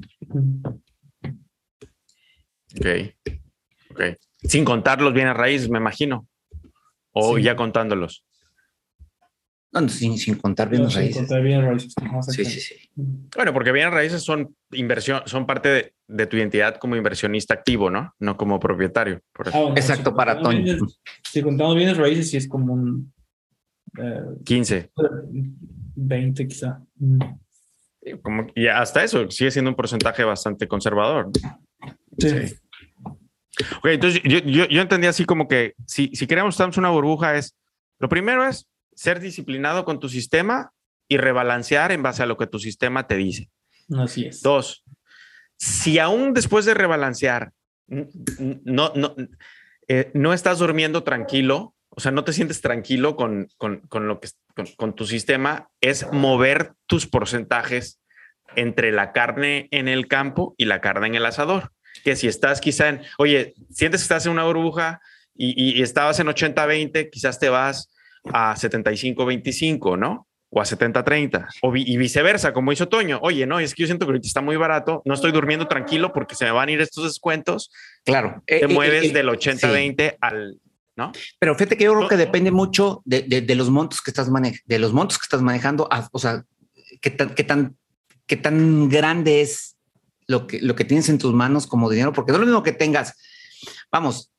[2.80, 2.86] Ok.
[3.92, 4.02] Ok.
[4.44, 6.28] Sin contar los bienes raíces, me imagino.
[7.12, 7.44] O Sí.
[7.44, 8.24] ya contándolos.
[9.74, 11.18] No, no, sin, sin contar bien No, sin raíces.
[11.18, 11.94] contar bien raíces.
[12.02, 12.76] Ajá, Sí, sí, sí.
[13.36, 17.90] Bueno, porque bienes raíces son inversión, son parte de, de tu identidad como inversionista activo,
[17.90, 18.14] ¿no?
[18.20, 19.22] No como propietario.
[19.34, 19.58] Por eso.
[19.58, 20.78] Ah, bueno, Exacto, si para Toño.
[21.24, 23.12] Si contamos bienes raíces, sí es como un
[23.98, 24.92] eh, 15.
[25.96, 26.82] 20 quizá.
[28.22, 31.30] Como, y hasta eso sigue siendo un porcentaje bastante conservador.
[32.20, 32.28] Sí.
[33.78, 37.38] Ok, entonces yo, yo, yo entendí así como que si, si queremos estamos una burbuja
[37.38, 37.56] es,
[38.00, 40.72] lo primero es ser disciplinado con tu sistema
[41.08, 43.50] y rebalancear en base a lo que tu sistema te dice.
[43.98, 44.42] Así es.
[44.42, 44.84] Dos,
[45.58, 47.52] si aún después de rebalancear
[47.88, 49.16] no, no,
[49.88, 54.20] eh, no estás durmiendo tranquilo, o sea, no te sientes tranquilo con, con, con lo
[54.20, 58.00] que, con, con tu sistema, es mover tus porcentajes
[58.56, 61.72] entre la carne en el campo y la carne en el asador.
[62.04, 65.02] Que si estás quizá en, oye, sientes que estás en una burbuja
[65.36, 67.92] y, y- y estabas en 80-20, quizás te vas
[68.32, 70.28] a 75-25, ¿no?
[70.56, 73.20] O a 70-30, o vi- y viceversa, como hizo Toño.
[73.24, 76.14] Oye, no, es que yo siento que ahorita está muy barato, no estoy durmiendo tranquilo
[76.14, 77.72] porque se me van a ir estos descuentos.
[78.06, 78.44] Claro.
[78.46, 79.50] Te Eh, eh, mueves eh, del sí.
[79.50, 80.60] 80-20 al,
[80.96, 81.12] ¿no?
[81.40, 84.30] Pero fíjate que yo creo que depende mucho de, de- de los montos que estás
[84.30, 86.44] manejando, de los montos que estás manejando, a- o sea,
[87.02, 87.76] qué tan, qué tan,
[88.28, 89.76] qué tan grande es
[90.28, 92.62] lo que, lo que tienes en tus manos como dinero, porque no es lo mismo
[92.64, 93.16] que tengas,
[93.92, 94.30] vamos,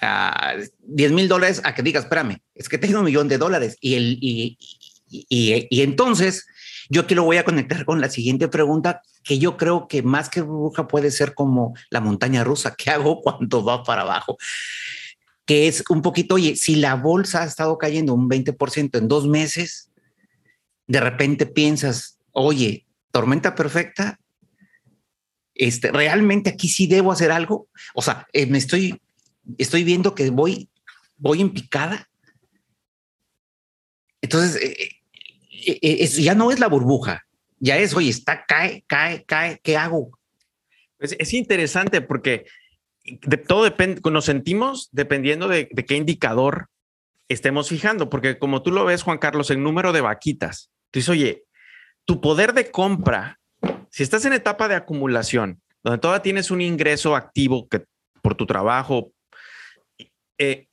[0.00, 3.76] a 10 mil dólares a que digas, espérame, es que tengo un millón de dólares
[3.80, 4.58] y, el, y,
[5.08, 6.46] y, y- y entonces
[6.90, 10.28] yo te lo voy a conectar con la siguiente pregunta, que yo creo que más
[10.30, 12.74] que burbuja puede ser como la montaña rusa.
[12.76, 14.38] ¿Qué hago cuando va para abajo?
[15.44, 19.26] Que es un poquito, oye, si la bolsa ha estado cayendo un 20% en dos
[19.26, 19.90] meses,
[20.86, 24.18] de repente piensas, oye, tormenta perfecta,
[25.54, 27.68] este, realmente aquí sí debo hacer algo.
[27.94, 29.00] O sea, eh, me estoy,
[29.56, 30.68] estoy viendo que voy,
[31.16, 32.08] voy en picada.
[34.20, 34.88] Entonces, eh,
[35.80, 37.26] eh, ya no es la burbuja,
[37.58, 40.18] ya es, oye, está, cae, cae, cae, ¿qué hago?
[40.98, 42.46] Es, es interesante porque
[43.04, 46.68] de, todo depende, nos sentimos dependiendo de, de, qué indicador
[47.28, 51.10] estemos fijando, porque como tú lo ves, Juan Carlos, el número de vaquitas, tú dices,
[51.10, 51.44] oye,
[52.04, 53.38] tu poder de compra,
[53.90, 57.84] si estás en etapa de acumulación, donde todavía tienes un ingreso activo que,
[58.22, 59.12] por tu trabajo,
[60.38, 60.68] eh,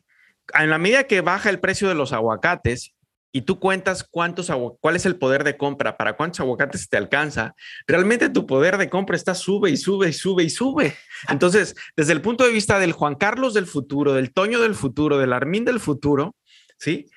[0.54, 2.96] en la medida que baja el precio de los aguacates
[3.32, 4.50] y tú cuentas cuántos
[4.80, 7.54] cuál es el poder de compra, para cuántos aguacates te alcanza,
[7.86, 10.96] realmente tu poder de compra está sube y sube y sube y sube.
[11.28, 15.18] Entonces, desde el punto de vista del Juan Carlos del futuro, del Toño del futuro,
[15.18, 16.34] del Armín del futuro,
[16.78, 17.08] ¿sí?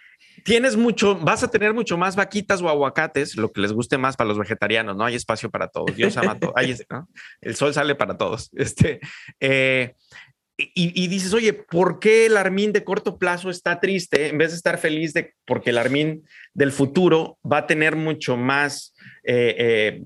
[0.45, 4.17] Tienes mucho, vas a tener mucho más vaquitas o aguacates, lo que les guste más
[4.17, 5.05] para los vegetarianos, ¿no?
[5.05, 5.95] Hay espacio para todos.
[5.95, 6.53] Dios ama todo.
[7.41, 8.51] El sol sale para todos.
[8.55, 9.01] Este,
[9.39, 9.95] eh,
[10.61, 14.57] y, dices, oye, ¿por qué el Armin de corto plazo está triste en vez de
[14.57, 18.93] estar feliz de porque el Armin del futuro va a tener mucho más
[19.23, 20.03] eh,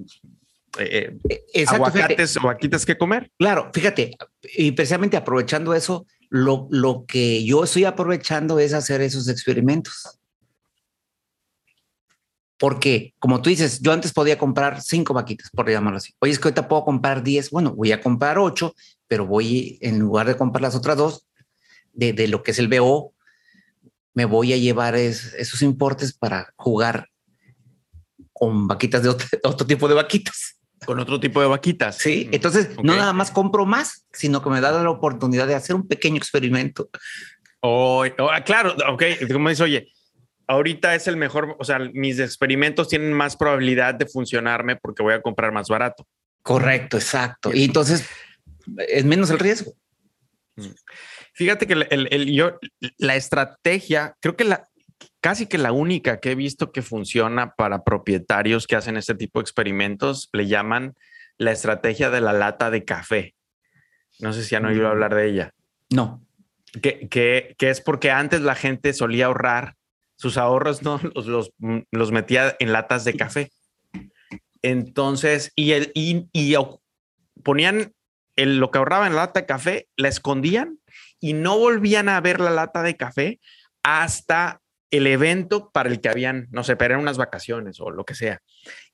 [0.79, 1.17] eh,
[1.55, 3.31] eh, aguacates o vaquitas que comer?
[3.39, 4.11] Claro, fíjate,
[4.55, 10.19] y precisamente aprovechando eso, lo, lo que yo estoy aprovechando es hacer esos experimentos.
[12.63, 16.15] Porque, como tú dices, yo antes podía comprar cinco vaquitas, por llamarlo así.
[16.21, 17.51] Oye, es que ahorita puedo comprar diez.
[17.51, 18.73] Bueno, voy a comprar ocho,
[19.13, 21.29] pero voy, en lugar de comprar las otras dos,
[21.93, 23.13] de, de lo que es el BO,
[24.15, 27.11] me voy a llevar esos importes para jugar
[28.33, 30.59] con vaquitas de otro, otro, tipo de vaquitas.
[30.87, 31.99] Con otro tipo de vaquitas.
[31.99, 32.85] Sí, entonces okay.
[32.85, 36.17] no nada más compro más, sino que me da la oportunidad de hacer un pequeño
[36.17, 36.89] experimento.
[37.61, 39.93] Oh, oh claro, ok, como dice, oye,
[40.47, 45.13] ahorita es el mejor, o sea, mis experimentos tienen más probabilidad de funcionarme porque voy
[45.13, 46.09] a comprar más barato.
[46.43, 47.51] Correcto, exacto.
[47.53, 48.09] Y entonces
[48.89, 49.73] es menos el riesgo.
[50.57, 50.67] Mm.
[51.35, 52.59] Fíjate que el, el, el, yo,
[52.99, 54.69] la estrategia, creo que la,
[55.21, 59.39] casi que la única que he visto que funciona para propietarios que hacen este tipo
[59.39, 60.95] de experimentos, le llaman
[61.39, 63.35] la estrategia de la lata de café.
[64.19, 65.55] No sé si han oído hablar de ella.
[65.91, 66.25] No.
[66.81, 69.75] Que, que, que es porque antes la gente solía ahorrar
[70.17, 71.53] sus ahorros no los, los,
[71.91, 73.51] los, metía en latas de café.
[74.63, 76.55] Entonces, y, el, y, y
[77.43, 77.93] ponían
[78.37, 80.79] el, lo que ahorraba en la lata de café, la escondían
[81.21, 83.41] y no volvían a ver la lata de café
[83.83, 88.05] hasta el evento para el que habían, no sé, pero eran unas vacaciones o lo
[88.05, 88.41] que sea.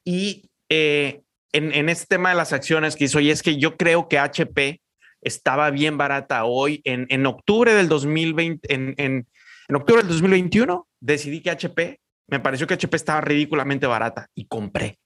[0.04, 1.22] Y eh,
[1.52, 4.18] en, en, este tema de las acciones que hizo, y es que yo creo que
[4.18, 4.80] HP
[5.22, 9.26] estaba bien barata hoy en, en octubre del 2020, en, en,
[9.68, 14.46] en octubre del 2021 decidí que HP, me pareció que HP estaba ridículamente barata y
[14.46, 14.98] compré,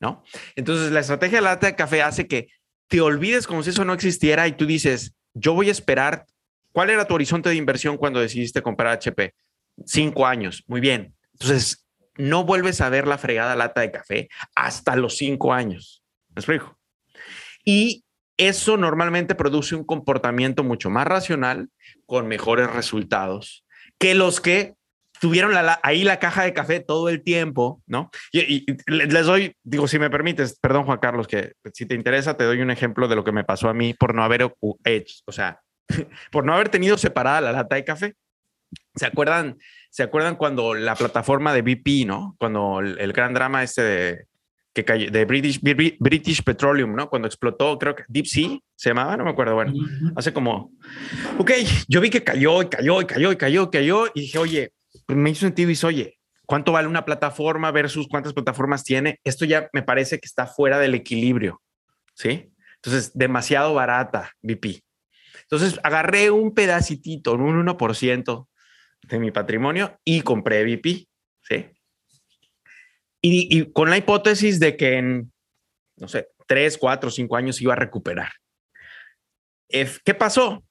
[0.00, 0.24] ¿no?
[0.56, 2.48] Entonces la estrategia de la lata de café hace que
[2.94, 6.26] te olvides como si eso no existiera y tú dices, yo voy a esperar.
[6.70, 9.34] ¿Cuál era tu horizonte de inversión cuando decidiste comprar HP?
[9.84, 10.62] Cinco años.
[10.68, 11.12] Muy bien.
[11.32, 11.84] Entonces,
[12.16, 16.04] no vuelves a ver la fregada lata de café hasta los cinco años.
[16.28, 16.78] ¿Me explico?
[17.64, 18.04] Y
[18.36, 21.70] eso normalmente produce un comportamiento mucho más racional
[22.06, 23.64] con mejores resultados
[23.98, 24.74] que los que
[25.24, 28.10] tuvieron la, ahí la caja de café todo el tiempo, ¿no?
[28.30, 32.36] Y, y, les doy, digo, si me permites, perdón Juan Carlos, que si te interesa,
[32.36, 34.52] te doy un ejemplo de lo que me pasó a mí por no haber
[34.84, 35.62] hecho, o sea,
[36.30, 38.14] por no haber tenido separada la lata de café.
[38.94, 39.56] ¿Se acuerdan,
[39.88, 42.36] ¿Se acuerdan cuando la plataforma de BP, ¿no?
[42.38, 44.26] Cuando el, el gran drama este de,
[44.74, 47.08] que cayó, de British, British Petroleum, ¿no?
[47.08, 49.72] Cuando explotó, creo que Deep Sea se llamaba, no me acuerdo, bueno,
[50.16, 50.70] hace como,
[51.38, 51.50] ok,
[51.88, 54.72] yo vi que cayó y cayó y cayó y cayó y cayó y dije, oye,
[55.08, 59.20] me hizo sentido y dice, oye, ¿cuánto vale una plataforma versus cuántas plataformas tiene?
[59.24, 61.62] Esto ya me parece que está fuera del equilibrio,
[62.14, 62.52] ¿sí?
[62.76, 64.82] Entonces, demasiado barata, BP.
[65.42, 68.48] Entonces, agarré un pedacitito, un 1%
[69.02, 71.08] de mi patrimonio y compré BP,
[71.42, 71.66] ¿sí?
[73.20, 75.32] Y, y, con la hipótesis de que en,
[75.96, 78.32] no sé, tres, cuatro, cinco años iba a recuperar.
[79.68, 80.64] ¿Qué pasó?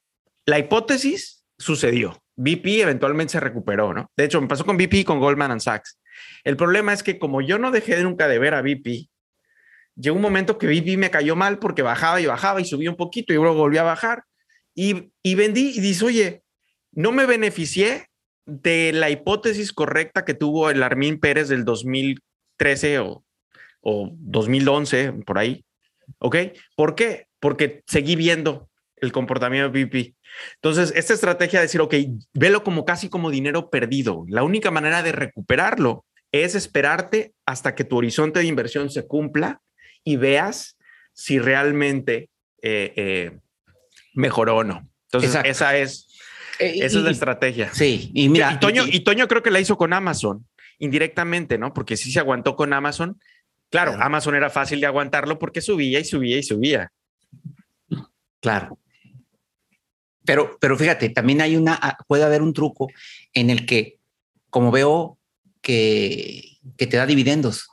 [0.46, 2.23] La hipótesis sucedió.
[2.36, 4.12] BP eventualmente se recuperó, ¿no?
[4.18, 6.00] De hecho, me pasó con BP y con Goldman Sachs.
[6.44, 9.10] El problema es que como yo no dejé nunca de ver a BP,
[9.96, 12.98] llegó un momento que BP me cayó mal porque bajaba y bajaba y subía un
[12.98, 14.24] poquito y luego volvía a bajar.
[14.76, 16.44] Y, y vendí y dice, oye,
[16.92, 18.08] no me beneficié
[18.46, 23.24] de la hipótesis correcta que tuvo el Armin Pérez del 2013 o
[23.84, 25.64] o 2011, por ahí.
[26.18, 26.38] ¿Ok?
[26.76, 27.28] ¿Por qué?
[27.40, 28.70] Porque seguí viendo
[29.04, 30.16] el comportamiento de PP.
[30.56, 31.94] Entonces, esta estrategia de decir, ok,
[32.34, 34.26] velo como casi como dinero perdido.
[34.28, 39.62] La única manera de recuperarlo es esperarte hasta que tu horizonte de inversión se cumpla
[40.04, 40.78] y veas
[41.14, 42.30] si realmente
[42.62, 43.40] eh, eh,
[44.14, 44.90] mejoró o no.
[45.12, 46.08] Entonces, esa es,
[46.60, 47.70] eh, esa es la estrategia.
[47.74, 48.54] Sí, y mira.
[48.54, 50.48] Y Toño, y, Toño creo que la hizo con Amazon,
[50.80, 51.74] indirectamente, ¿no?
[51.74, 53.20] Porque sí se aguantó con Amazon.
[53.70, 56.92] Claro, Amazon era fácil de aguantarlo porque subía y subía y subía.
[58.40, 58.78] Claro.
[60.26, 62.88] Pero, pero fíjate, también hay una, ah, puede haber un truco
[63.34, 64.00] en el que,
[64.50, 65.18] como veo
[65.62, 67.68] que, que te da dividendos.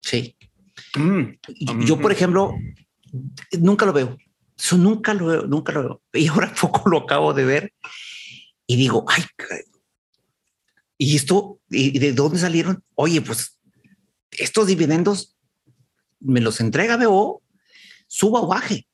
[0.00, 0.36] Sí.
[0.96, 1.84] Mm.
[1.84, 2.54] Yo, por ejemplo,
[3.58, 4.16] nunca lo veo.
[4.58, 6.02] Eso nunca lo veo, nunca lo veo.
[6.12, 7.72] Y ahora poco lo acabo de ver
[8.66, 9.24] y digo, ay,
[10.98, 11.60] ¿y esto?
[11.68, 12.82] ¿Y de dónde salieron?
[12.94, 13.58] Oye, pues
[14.30, 15.36] estos dividendos
[16.20, 17.42] me los entrega BO,
[18.06, 18.86] suba o baje.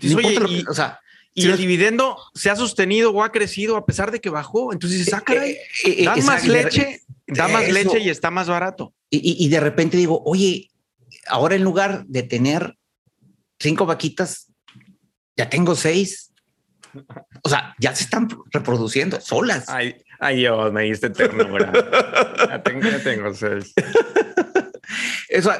[0.00, 1.00] Y, oye, o sea,
[1.34, 4.72] y el dividendo se ha sostenido o ha crecido a pesar de que bajó.
[4.72, 8.94] Entonces, saca eh, eh, eh, da más leche, da más leche y está más barato.
[9.10, 10.70] Y, de repente digo, oye,
[11.26, 12.76] ahora en lugar de tener
[13.58, 14.50] cinco vaquitas,
[15.36, 16.32] ya tengo seis.
[17.42, 19.68] O sea, ya se están reproduciendo solas.
[19.68, 21.72] Ay, ay Dios, me diste ternura.
[22.48, 23.74] ya, tengo, ya tengo seis.
[25.28, 25.50] Eso,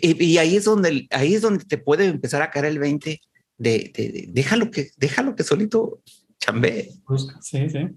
[0.00, 3.20] y, ahí es donde ahí es donde te puede empezar a caer el 20
[3.58, 6.02] de, de, déjalo que déjalo que solito
[6.38, 6.90] chambee.
[7.40, 7.88] Sí, sí.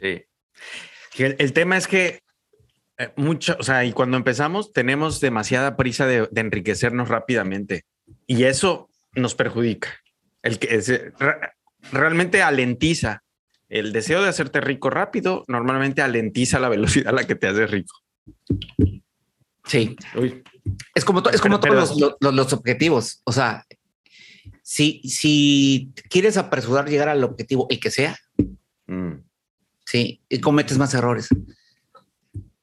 [0.00, 1.24] Sí.
[1.24, 2.20] el tema es que
[3.00, 7.86] eh, mucho, o sea, y cuando empezamos tenemos demasiada prisa de, enriquecernos rápidamente
[8.26, 9.88] y eso nos perjudica.
[10.42, 11.12] El que
[11.92, 13.22] realmente alentiza
[13.70, 17.70] el deseo de hacerte rico rápido, normalmente alentiza la velocidad a la que te haces
[17.70, 17.94] rico.
[19.64, 19.96] Sí.
[20.94, 23.22] Es como, es como todos los, objetivos.
[23.24, 23.64] O sea,
[24.70, 28.16] si, si quieres apresurar llegar al objetivo, el que sea,
[28.86, 29.14] mm.
[29.84, 31.28] sí, y cometes más errores.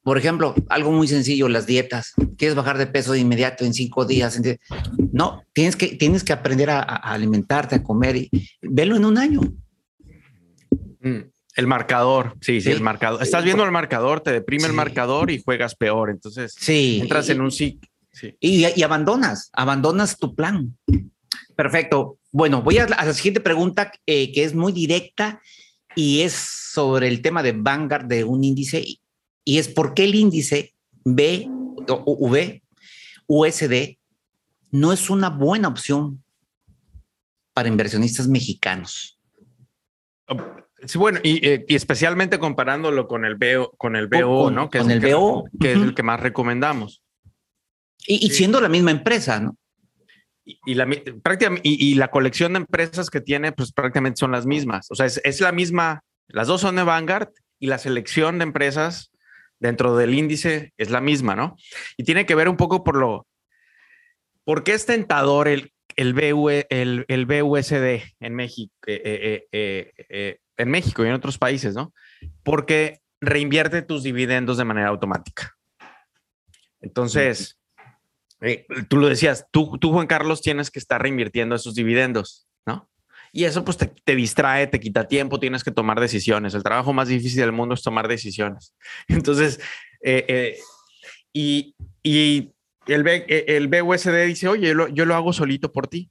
[0.03, 2.13] Por ejemplo, algo muy sencillo, las dietas.
[2.37, 4.39] ¿Quieres bajar de peso de inmediato en cinco días?
[5.11, 8.29] No, tienes que, tienes que aprender a, alimentarte, a comer y
[8.61, 9.41] velo en un año.
[11.01, 11.23] Mm,
[11.57, 13.21] el marcador, sí, sí, el marcador.
[13.21, 16.09] Estás viendo el marcador, te deprime el marcador y juegas peor.
[16.09, 17.81] Entonces, sí, entras en un sí.
[18.39, 20.77] Y, y, abandonas, abandonas tu plan.
[21.55, 22.17] Perfecto.
[22.31, 25.41] Bueno, voy a, la siguiente pregunta eh, que es muy directa
[25.95, 28.85] y es sobre el tema de Vanguard de un índice
[29.43, 31.47] y es por qué el índice B
[31.87, 32.61] o V
[33.27, 33.97] USD
[34.71, 36.23] no es una buena opción
[37.53, 39.19] para inversionistas mexicanos.
[40.85, 44.69] Sí, bueno, y, eh, especialmente comparándolo con el BO, con el BO, ¿no?
[44.69, 47.01] Que con es el, BO, que es el que más recomendamos.
[48.05, 49.57] Y, siendo la misma empresa, ¿no?
[50.65, 50.87] Y, la,
[51.63, 54.87] y, la colección de empresas que tiene, pues prácticamente son las mismas.
[54.89, 58.43] O sea, es, es la misma, las dos son de Vanguard y la selección de
[58.43, 59.11] empresas
[59.59, 61.57] dentro del índice es la misma, ¿no?
[61.97, 63.27] Y tiene que ver un poco por lo,
[64.45, 70.69] ¿por qué es tentador el, el, el, el BUSD en México, eh, eh, eh, en
[70.69, 71.93] México y en otros países, ¿no?
[72.43, 75.55] Porque reinvierte tus dividendos de manera automática.
[76.79, 77.56] Entonces,
[78.89, 82.89] tú lo decías, tú, tú, Juan Carlos, tienes que estar reinvirtiendo esos dividendos, ¿no?
[83.31, 86.53] Y eso pues te, distrae, te quita tiempo, tienes que tomar decisiones.
[86.53, 88.73] El trabajo más difícil del mundo es tomar decisiones.
[89.07, 89.59] Entonces,
[90.01, 90.57] eh, eh,
[91.33, 92.53] y, y,
[92.87, 96.09] el, B, eh, el BUSD dice, oye, yo lo, hago solito por ti.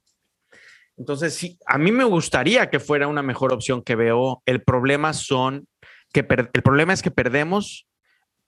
[0.95, 4.41] Entonces, sí, a mí me gustaría que fuera una mejor opción que veo.
[4.45, 5.67] El problema son
[6.13, 7.87] que el problema es que perdemos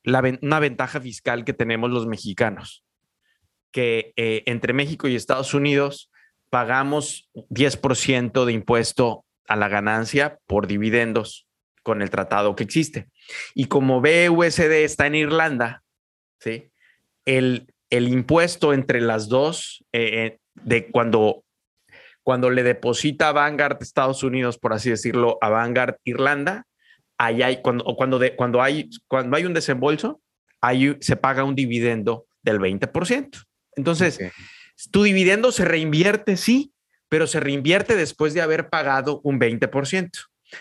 [0.03, 2.83] la, una ventaja fiscal que tenemos los mexicanos,
[3.71, 6.10] que entre México y Estados Unidos
[6.49, 11.47] pagamos 10% de impuesto a la ganancia por dividendos
[11.84, 13.08] con el tratado que existe.
[13.53, 15.84] Y como BUSD está en Irlanda,
[16.39, 16.71] ¿sí?
[17.25, 21.43] el, el impuesto entre las dos, eh, eh, de cuando,
[22.23, 26.65] cuando le deposita a Vanguard Estados Unidos, por así decirlo, a Vanguard Irlanda,
[27.17, 30.22] ahí hay, cuando, cuando, de, cuando, hay, cuando hay un desembolso,
[30.61, 33.45] ahí se paga un dividendo del 20%.
[33.76, 34.20] Entonces,
[34.91, 36.74] tu dividendo se reinvierte, sí,
[37.07, 40.09] pero se reinvierte después de haber pagado un 20%.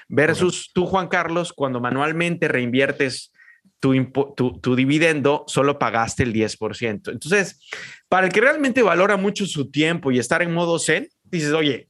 [0.08, 3.32] Versus tú, Juan Carlos, cuando manualmente reinviertes
[3.80, 3.94] tu,
[4.34, 7.12] tu, dividendo, solo pagaste el 10%.
[7.12, 7.60] Entonces,
[8.08, 11.88] para el que realmente valora mucho su tiempo y estar en modo Zen, dices, oye,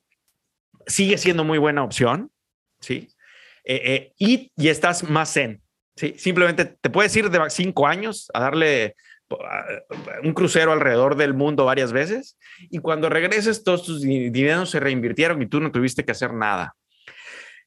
[0.87, 2.31] sigue siendo muy buena opción,
[2.81, 3.09] ¿sí?
[3.65, 5.63] Eh, eh, y, y estás más Zen,
[5.99, 8.95] Sí, simplemente te puedes ir de cinco años a darle
[10.23, 15.43] un crucero alrededor del mundo varias veces y cuando regreses todos tus dineros se reinvirtieron
[15.43, 16.75] y tú no tuviste que hacer nada.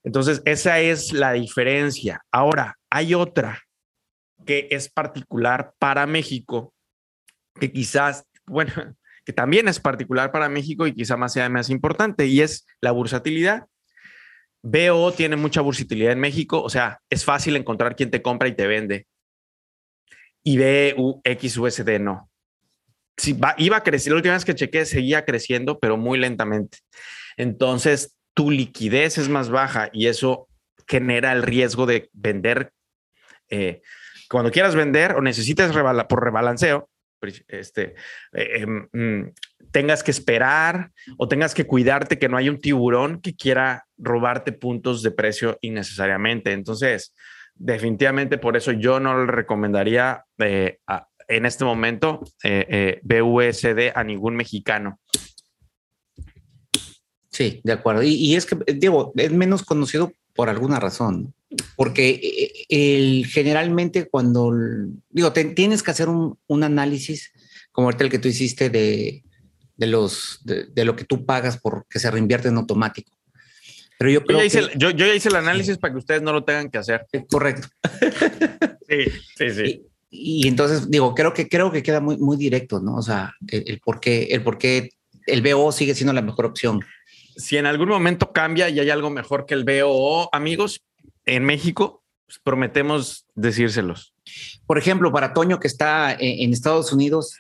[0.03, 2.25] Entonces, esa es la diferencia.
[2.31, 3.61] Ahora, hay otra
[4.45, 6.73] que es particular para México,
[7.59, 8.73] que quizás, bueno,
[9.25, 12.91] que también es particular para México y quizá más sea más importante, y es la
[12.91, 13.67] bursatilidad.
[14.63, 18.55] BO tiene mucha bursatilidad en México, o sea, es fácil encontrar quien te compra y
[18.55, 19.07] te vende.
[20.43, 20.57] Y
[20.93, 22.29] BUXUSD no.
[23.17, 26.79] Sí, va, iba a crecer, la última vez que chequé seguía creciendo, pero muy lentamente.
[27.37, 30.47] Entonces, tu liquidez es más baja y eso
[30.87, 32.71] genera el riesgo de vender.
[33.49, 33.81] Eh,
[34.29, 35.71] cuando quieras vender o necesites
[36.09, 36.89] por rebalanceo,
[37.47, 37.95] este,
[38.33, 39.33] eh, em, mm,
[39.71, 44.51] tengas que esperar o tengas que cuidarte que no haya un tiburón que quiera robarte
[44.51, 46.51] puntos de precio innecesariamente.
[46.51, 47.13] Entonces,
[47.55, 50.79] definitivamente por eso yo no le recomendaría eh,
[51.27, 54.99] en este momento eh, BUSD a ningún mexicano.
[57.31, 58.03] Sí, de acuerdo.
[58.03, 61.33] Y, es que, digo, es menos conocido por alguna razón,
[61.75, 64.53] porque el, generalmente cuando,
[65.09, 67.31] digo, tienes que hacer un, análisis
[67.71, 69.23] como el que tú hiciste de,
[69.77, 73.11] de los, de, lo que tú pagas por que se reinvierte en automático.
[74.01, 76.33] Pero yo, creo ya, hice, yo, yo, ya hice el análisis para que ustedes no
[76.33, 77.05] lo tengan que hacer.
[77.29, 77.67] Correcto.
[78.89, 79.05] sí,
[79.37, 79.81] sí, sí.
[80.09, 82.95] Y, entonces digo, creo que creo que queda muy, muy directo, ¿no?
[82.95, 84.89] O sea, el, el por qué, el por qué
[85.27, 86.81] el BO sigue siendo la mejor opción
[87.35, 90.83] si en algún momento cambia y hay algo mejor que el BOO, amigos,
[91.25, 94.13] en México, pues, prometemos decírselos.
[94.65, 97.37] Por ejemplo, para Toño que está en Estados Unidos,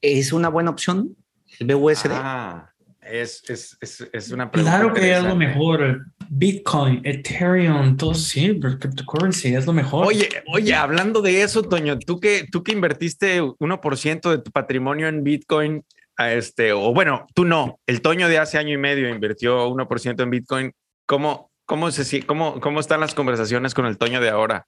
[0.00, 1.16] ¿es una buena opción
[1.58, 2.10] el BUSD?
[2.12, 2.72] Ah,
[3.10, 4.78] es, es, es, una pregunta.
[4.78, 6.06] Claro que hay algo mejor.
[6.28, 10.06] Bitcoin, Ethereum, todo sí, cryptocurrency es lo mejor.
[10.06, 15.08] Oye, oye, hablando de eso, Toño, tú que, tú que invertiste 1% de tu patrimonio
[15.08, 15.84] en Bitcoin,
[16.18, 20.30] este, o bueno, tú no, el Toño de hace año y medio invirtió 1% en
[20.30, 20.72] Bitcoin.
[21.06, 24.66] ¿Cómo, cómo, se, cómo, ¿Cómo están las conversaciones con el Toño de ahora?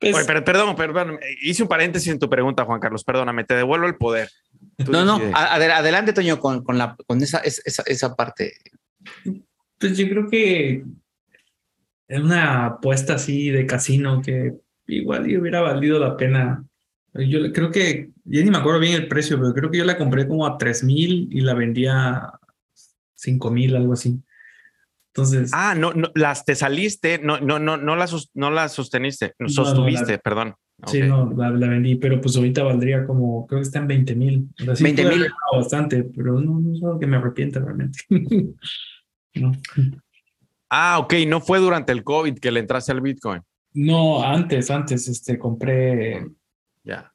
[0.00, 3.86] Pues pero, perdón, perdón, hice un paréntesis en tu pregunta, Juan Carlos, perdóname, te devuelvo
[3.86, 4.30] el poder.
[4.86, 8.54] No, no, adelante, Toño, con, con, la, con esa, esa, esa parte.
[9.78, 10.84] Pues yo creo que
[12.08, 14.54] es una apuesta así de casino que
[14.86, 16.64] igual hubiera valido la pena
[17.14, 19.96] yo creo que, ya ni me acuerdo bien el precio, pero creo que yo la
[19.96, 22.40] compré como a 3 mil y la vendía a
[23.14, 24.20] 5 mil, algo así.
[25.12, 25.50] Entonces.
[25.52, 30.18] Ah, no, no, las te saliste, no, no, no, no las, no las sosteniste, sostuviste,
[30.18, 30.54] perdón.
[30.86, 34.48] Sí, no, la, vendí, pero pues ahorita valdría como, creo que está en 20 mil.
[34.58, 35.26] 20 mil.
[35.52, 37.98] Bastante, pero no, no es algo que me arrepienta realmente.
[39.34, 39.52] no.
[40.70, 43.42] Ah, ok, no fue durante el COVID que le entraste al Bitcoin.
[43.74, 46.24] No, antes, antes, este, compré
[46.84, 47.12] ya.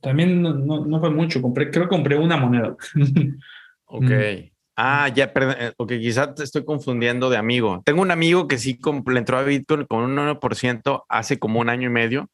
[0.00, 2.76] También no, no, fue mucho, compré, creo que compré una moneda.
[3.86, 4.02] ok.
[4.02, 4.50] Mm.
[4.76, 7.82] Ah, ya, perdón, eh, ok, quizás te estoy confundiendo de amigo.
[7.84, 11.70] Tengo un amigo que sí le entró a Bitcoin con un 1% hace como un
[11.70, 12.28] año y medio.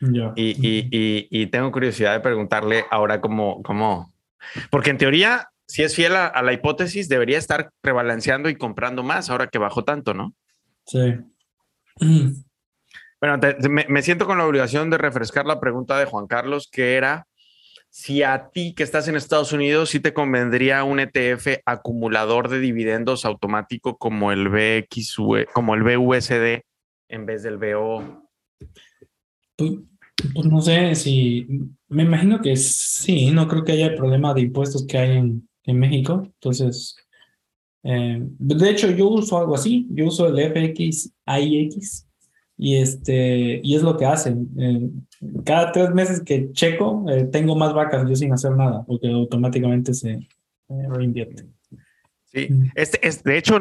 [0.00, 4.14] Y, y, y, y, tengo curiosidad de preguntarle ahora cómo, cómo,
[4.70, 9.28] porque en teoría, si es fiel a, la hipótesis, debería estar rebalanceando y comprando más
[9.28, 10.34] ahora que bajó tanto, ¿no?
[10.86, 11.16] Sí.
[13.20, 17.26] Bueno, me, siento con la obligación de refrescar la pregunta de Juan Carlos, que era
[17.90, 22.60] si a ti que estás en Estados Unidos, si te convendría un ETF acumulador de
[22.60, 25.16] dividendos automático como el BX,
[25.52, 26.60] como el BUSD
[27.08, 28.30] en vez del BO.
[29.58, 29.72] Pues,
[30.34, 31.46] pues, no sé si,
[31.88, 35.48] me imagino que sí, no creo que haya el problema de impuestos que hay en,
[35.64, 36.22] en México.
[36.24, 36.96] Entonces,
[37.82, 42.06] eh, de hecho, yo uso algo así, yo uso el FX AIX
[42.56, 44.48] y, este, y es lo que hacen.
[44.58, 44.90] Eh,
[45.44, 49.92] cada tres meses que checo, eh, tengo más vacas yo sin hacer nada, porque automáticamente
[49.92, 50.20] se
[50.68, 51.46] reinvierte.
[52.26, 52.70] Sí, mm.
[52.76, 53.58] este es, de hecho,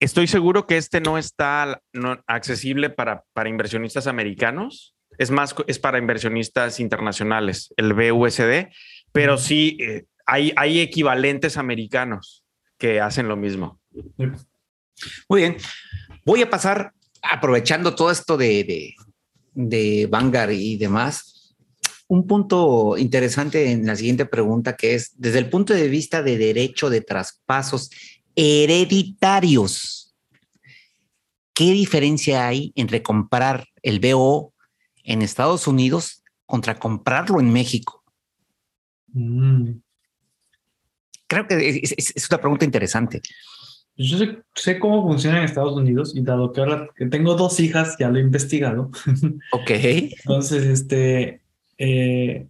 [0.00, 4.95] estoy seguro que este no está no, accesible para, para inversionistas americanos.
[5.18, 8.68] Es más, es para inversionistas internacionales, el BUSD,
[9.12, 9.78] pero sí
[10.26, 12.44] hay, hay equivalentes americanos
[12.78, 13.80] que hacen lo mismo.
[15.28, 15.56] Muy bien.
[16.24, 16.92] Voy a pasar
[17.22, 18.94] aprovechando todo esto de,
[19.54, 21.54] de, Vanguard y demás,
[22.08, 26.38] un punto interesante en la siguiente pregunta que es, desde el punto de vista de
[26.38, 27.90] derecho de traspasos
[28.36, 30.14] hereditarios,
[31.52, 34.52] ¿qué diferencia hay entre comprar el BO
[35.06, 38.04] en Estados Unidos contra comprarlo en México?
[39.12, 39.78] Mm.
[41.26, 43.22] Creo que es, una pregunta interesante.
[43.96, 44.18] Yo
[44.54, 48.10] sé, cómo funciona en Estados Unidos y dado que ahora que tengo dos hijas, ya
[48.10, 48.90] lo he investigado.
[49.52, 49.70] Ok.
[49.70, 51.40] Entonces, este,
[51.78, 52.46] eh,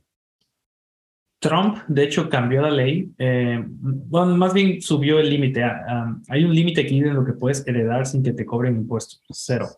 [1.39, 3.13] Trump, de hecho, cambió la ley.
[3.19, 5.63] Eh, bueno, más bien subió el límite.
[6.29, 9.23] Hay un límite aquí de lo que puedes heredar sin que te cobren impuestos.
[9.31, 9.69] Cero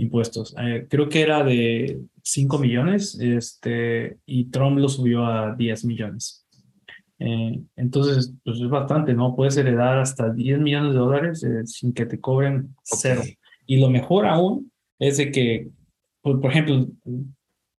[0.00, 0.54] impuestos.
[0.58, 6.46] Eh, creo que era de 5 millones este, y Trump lo subió a 10 millones.
[7.18, 9.36] Eh, entonces, pues es bastante, ¿no?
[9.36, 13.22] Puedes heredar hasta 10 millones de dólares eh, sin que te cobren cero.
[13.66, 15.68] Y lo mejor aún es de que,
[16.22, 16.86] por, por ejemplo,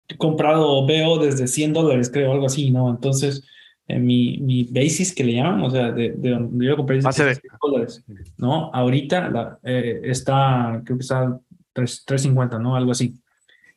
[0.07, 2.89] he comprado veo desde 100 dólares, creo, algo así, ¿no?
[2.89, 3.43] Entonces,
[3.88, 8.05] mi, mi basis que le llaman, o sea, de, de donde yo compré 100 dólares,
[8.38, 8.72] ¿no?
[8.74, 11.41] Ahorita la, está, creo que está
[11.74, 12.76] 3, 350, ¿no?
[12.76, 13.22] Algo así.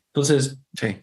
[0.06, 0.96] Entonces, sí.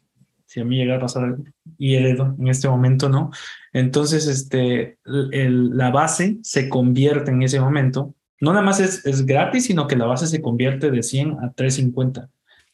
[0.45, 1.37] si a mí llega a pasar
[1.77, 3.31] y heredo en este momento, ¿no?
[3.73, 8.15] Entonces, este, el, la base se convierte en ese momento.
[8.39, 11.51] No nada más es, es gratis, sino que la base se convierte de 100 a
[11.51, 12.29] 350.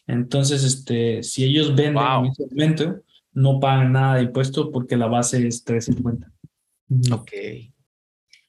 [0.07, 3.01] Entonces, este, si ellos venden en ese momento,
[3.33, 6.31] no pagan nada de impuesto porque la base es 350.
[7.11, 7.31] Ok.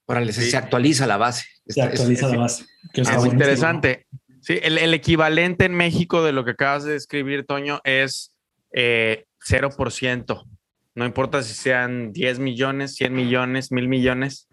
[0.06, 1.44] Órale, se actualiza la base.
[1.66, 2.64] Se actualiza la base.
[2.94, 4.06] Que es interesante.
[4.48, 8.32] Sí, el, equivalente en México de lo que acabas de describir, Toño, es
[8.72, 8.72] 0%.
[8.72, 10.48] Eh,
[10.94, 14.48] no importa si sean 10 millones, 100 millones, mil millones.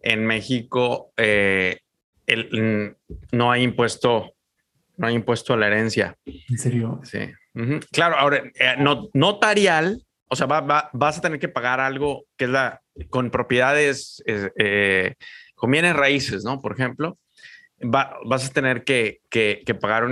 [0.00, 1.78] En México eh,
[3.30, 4.34] no hay impuesto,
[4.96, 6.16] no hay impuesto a la herencia.
[6.24, 7.00] ¿En serio?
[7.04, 7.20] Sí.
[7.92, 8.74] Claro, ahora, eh,
[9.14, 14.20] notarial, o sea, vas a tener que pagar algo que es la, con propiedades,
[15.54, 16.60] con bienes raíces, ¿no?
[16.60, 17.16] Por ejemplo,
[17.80, 19.20] vas a tener que,
[19.80, 20.04] pagar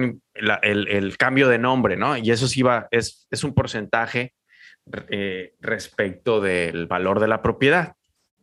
[0.62, 2.16] el, cambio de nombre, ¿no?
[2.16, 4.34] Y eso sí va, es, es un porcentaje
[5.08, 7.94] eh, respecto del valor de la propiedad,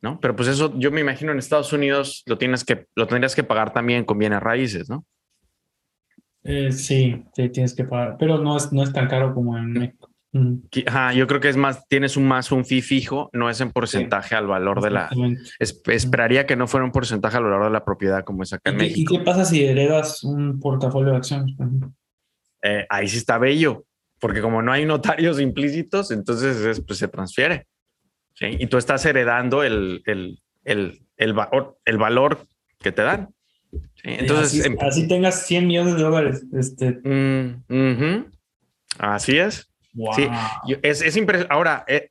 [0.02, 0.20] ¿no?
[0.20, 3.44] Pero pues eso yo me imagino en Estados Unidos lo, tienes que, lo tendrías que
[3.44, 5.06] pagar también con bienes raíces, ¿no?
[6.44, 9.72] Eh, sí, sí, tienes que pagar, pero no es, no es tan caro como en
[9.72, 13.72] México yo creo que es más, tienes un más un fee fijo, no es en
[13.72, 15.10] porcentaje al valor de la.
[15.60, 18.78] esperaría que no fuera un porcentaje al valor de la propiedad como es acá en
[18.78, 19.14] México.
[19.14, 21.56] ¿Y qué pasa si heredas un portafolio de acciones?
[22.64, 23.86] Eh, ahí sí está bello,
[24.20, 27.68] porque como no hay notarios implícitos, entonces pues, se transfiere.
[28.40, 32.48] Y tú estás heredando el, el, el, el, valor, el valor
[32.80, 33.30] que te dan.
[34.04, 36.46] Entonces, em así, tengas 100 millones de dólares.
[36.54, 36.92] Este.
[37.04, 38.26] Mm,
[38.98, 39.71] así es.
[40.16, 40.28] Sí,
[40.82, 41.54] es, es impresionante.
[41.54, 42.10] Ahora, eh,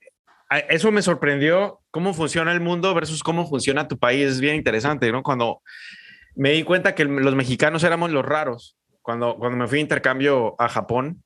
[0.68, 4.26] eso me sorprendió cómo funciona el mundo versus cómo funciona tu país.
[4.26, 5.22] Es bien interesante, ¿no?
[5.22, 5.62] Cuando
[6.35, 10.55] me di cuenta que los mexicanos éramos los raros, cuando, cuando me fui a intercambio
[10.59, 11.22] a Japón,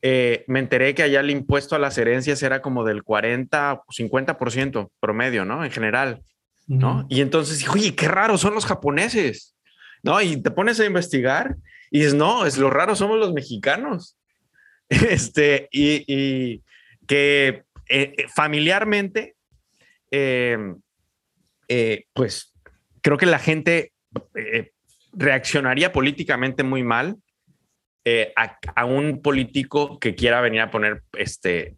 [0.00, 3.84] eh, me enteré que allá el impuesto a las herencias era como del 40 o
[3.92, 5.64] 50% promedio, ¿no?
[5.64, 6.22] En general,
[6.66, 7.06] ¿no?
[7.08, 9.56] Y entonces dije, oye, qué raros son los japoneses,
[10.02, 10.20] ¿no?
[10.20, 11.56] Y te pones a investigar
[11.90, 14.16] y dices, no, es lo raro somos los mexicanos.
[15.10, 16.62] Este, y,
[17.06, 19.36] que eh, familiarmente,
[20.10, 20.80] em,
[21.68, 22.54] eh, pues
[23.02, 23.92] creo que la gente
[24.34, 24.72] eh,
[25.12, 27.16] reaccionaría políticamente muy mal
[28.74, 31.76] a, un político que quiera venir a poner este,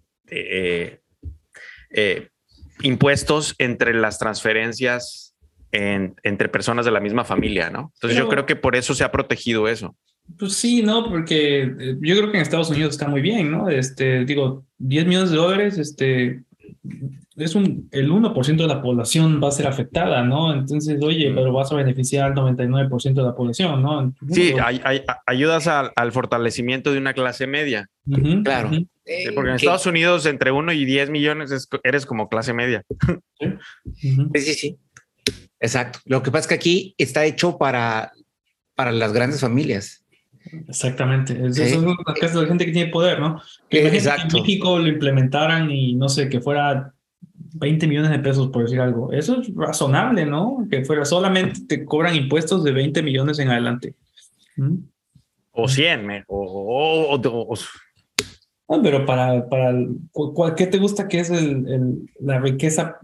[2.83, 5.35] impuestos entre las transferencias
[5.73, 7.91] entre personas de la misma familia, ¿no?
[7.95, 9.97] Entonces yo creo que por eso se ha protegido eso.
[10.39, 11.09] Pues sí, ¿no?
[11.09, 13.69] Porque eh, yo creo que en Estados Unidos está muy bien, ¿no?
[13.69, 16.43] Este, digo, 10 millones de dólares, este,
[17.37, 20.53] es un, el 1% de la población va a ser afectada, ¿no?
[20.53, 24.13] Entonces, oye, pero vas a beneficiar al 99% de la población, ¿no?
[24.31, 27.89] Sí, hay, ayudas al, fortalecimiento de una clase media.
[28.45, 28.71] claro.
[29.35, 32.83] porque en Estados Unidos entre 1 y 10 millones eres como clase media.
[33.95, 34.19] ¿Sí?
[34.35, 34.79] sí, sí,
[35.61, 35.99] Exacto.
[36.07, 38.13] Lo que pasa es que aquí está hecho para,
[38.75, 40.00] para las grandes familias.
[40.69, 41.33] Exactamente.
[41.47, 43.41] Eso, es la gente que tiene poder, ¿no?
[43.69, 43.93] Que en
[44.33, 46.95] México lo implementaran y no sé, que fuera
[47.55, 49.13] 20 millones de pesos, por decir algo.
[49.13, 50.67] Eso es razonable, ¿no?
[50.71, 53.95] Que fuera solamente te cobran impuestos de 20 millones en adelante.
[54.57, 54.77] ¿Mm?
[55.53, 57.55] O 100, o, o,
[58.69, 59.75] ah, pero para, para
[60.57, 62.99] ¿qué te gusta que es el, la riqueza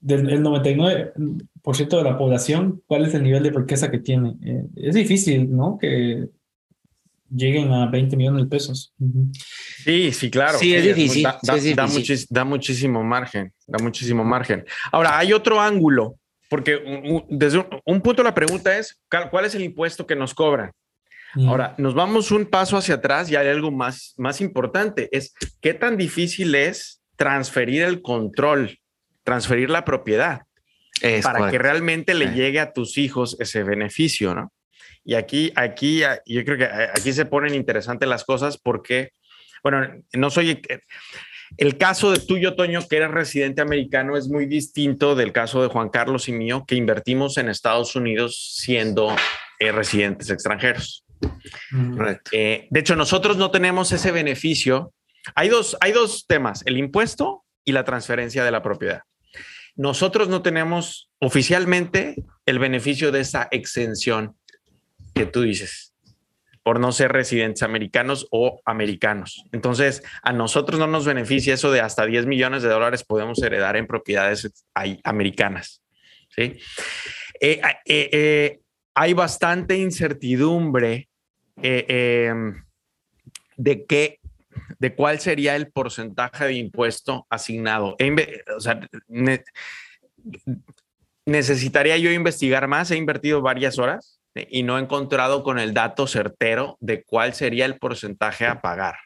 [0.00, 2.82] del 99% de la población?
[2.86, 4.36] ¿Cuál es el nivel de riqueza que tiene?
[4.44, 5.76] Eh, es difícil, ¿no?
[5.78, 6.28] Que
[7.30, 8.94] lleguen a 20 millones de pesos.
[9.84, 10.58] Sí, sí, claro.
[10.58, 11.26] Sí, es difícil.
[12.30, 14.64] Da, muchísimo margen, da muchísimo margen.
[14.92, 16.16] Ahora, hay otro ángulo,
[16.48, 19.00] porque desde un, punto la pregunta es,
[19.30, 20.72] ¿cuál es el impuesto que nos cobran?
[21.46, 25.74] Ahora, nos vamos un paso hacia atrás y hay algo más, más importante, es qué
[25.74, 28.78] tan difícil es transferir el control,
[29.22, 30.42] transferir la propiedad.
[31.22, 34.52] para que realmente le llegue a tus hijos ese beneficio, ¿no?
[35.06, 39.12] Y aquí, aquí, yo creo que aquí se ponen interesantes las cosas porque,
[39.62, 40.60] bueno, no soy...
[41.56, 45.68] El caso de tuyo, Toño, que eres residente americano, es muy distinto del caso de
[45.68, 49.14] Juan Carlos y mío, que invertimos en Estados Unidos siendo
[49.60, 51.04] eh, residentes extranjeros.
[52.32, 54.92] Eh, de hecho, nosotros no tenemos ese beneficio.
[55.36, 59.02] Hay dos, hay dos temas, el impuesto y la transferencia de la propiedad.
[59.76, 64.36] Nosotros no tenemos oficialmente el beneficio de esa exención
[65.16, 65.94] que tú dices
[66.62, 69.44] por no ser residentes americanos o americanos.
[69.52, 73.76] Entonces, a nosotros no nos beneficia eso de hasta 10 millones de dólares podemos heredar
[73.76, 74.52] en propiedades
[75.04, 75.80] americanas.
[76.34, 76.58] ¿sí?
[77.40, 78.60] Eh, eh, eh,
[78.94, 81.08] hay bastante incertidumbre
[81.62, 82.64] em,
[83.56, 84.18] de qué
[84.80, 87.94] de cuál sería el porcentaje de impuesto asignado.
[88.58, 88.80] Sea,
[91.26, 92.90] necesitaría yo investigar más.
[92.90, 94.15] He invertido varias horas
[94.50, 98.96] y no he encontrado con el dato certero de cuál sería el porcentaje a pagar.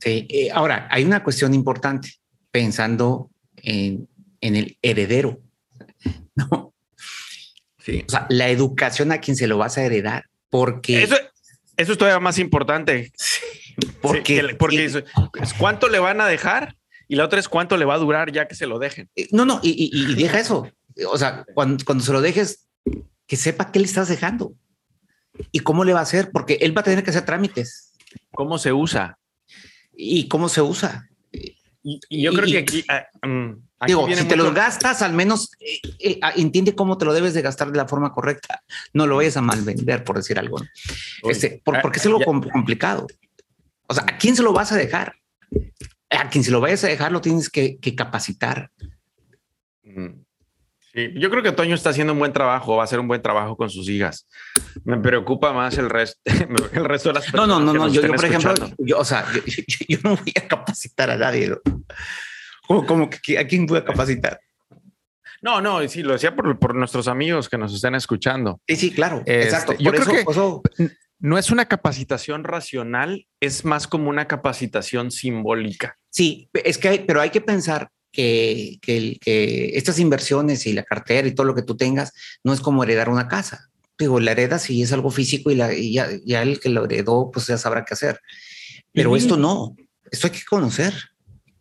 [0.00, 2.14] Sí, eh, ahora hay una cuestión importante
[2.50, 4.08] pensando en,
[4.40, 5.40] el heredero.
[6.34, 6.74] ¿no?
[7.78, 8.04] Sí.
[8.06, 11.02] O sea, la educación a quien se lo vas a heredar, porque...
[11.02, 11.16] Eso,
[11.76, 13.12] eso es todavía más importante.
[14.02, 15.02] porque, porque
[15.58, 16.76] cuánto le van a dejar
[17.08, 19.08] y la otra es cuánto le va a durar ya que se lo dejen.
[19.16, 20.70] Eh, no, no, y, deja eso.
[21.08, 22.68] O sea, cuando, cuando se lo dejes,
[23.30, 24.56] que sepa qué le estás dejando
[25.52, 27.92] y cómo le va a hacer, porque él va a tener que hacer trámites.
[28.32, 29.20] ¿Cómo se usa?
[29.92, 31.08] Y cómo se usa.
[31.80, 35.80] Y, yo creo que aquí, ah, mm, digo, si te los gastas, al menos eh,
[36.00, 38.64] eh, ah, entiende cómo te lo debes de gastar de la forma correcta.
[38.94, 40.60] No lo vayas a mal vender, por decir algo.
[41.22, 43.06] Este, ah, porque es algo complicado.
[43.86, 45.14] O sea, ¿a quién se lo vas a dejar?
[46.10, 48.72] A quien se lo vayas a dejar, lo tienes que, capacitar.
[49.84, 50.19] Mm.
[50.92, 53.22] Sí, yo creo que Toño está haciendo un buen trabajo, va a hacer un buen
[53.22, 54.26] trabajo con sus hijas.
[54.84, 56.20] Me preocupa más el resto,
[56.72, 57.48] el resto de las personas.
[57.48, 57.88] No, no, no, no.
[57.88, 59.24] Yo, por ejemplo, yo, o sea,
[59.88, 61.54] yo, no voy a capacitar a nadie.
[62.66, 64.40] ¿Cómo, que a quién voy a capacitar?
[65.42, 68.60] No, no, sí, lo decía por, por nuestros amigos que nos están escuchando.
[68.66, 69.18] Sí, sí, claro.
[69.18, 69.74] Este, exacto.
[69.78, 70.24] Yo creo que
[71.20, 75.96] no es una capacitación racional, es más como una capacitación simbólica.
[76.10, 81.28] Sí, es que hay, pero hay que pensar que, que, estas inversiones y la cartera
[81.28, 82.12] y todo lo que tú tengas
[82.44, 83.68] no es como heredar una casa.
[83.98, 87.46] Digo, la heredas y es algo físico y, la, ya, el que lo heredó, pues
[87.46, 88.20] ya sabrá qué hacer.
[88.92, 89.76] Pero esto no,
[90.10, 90.94] esto hay que conocer.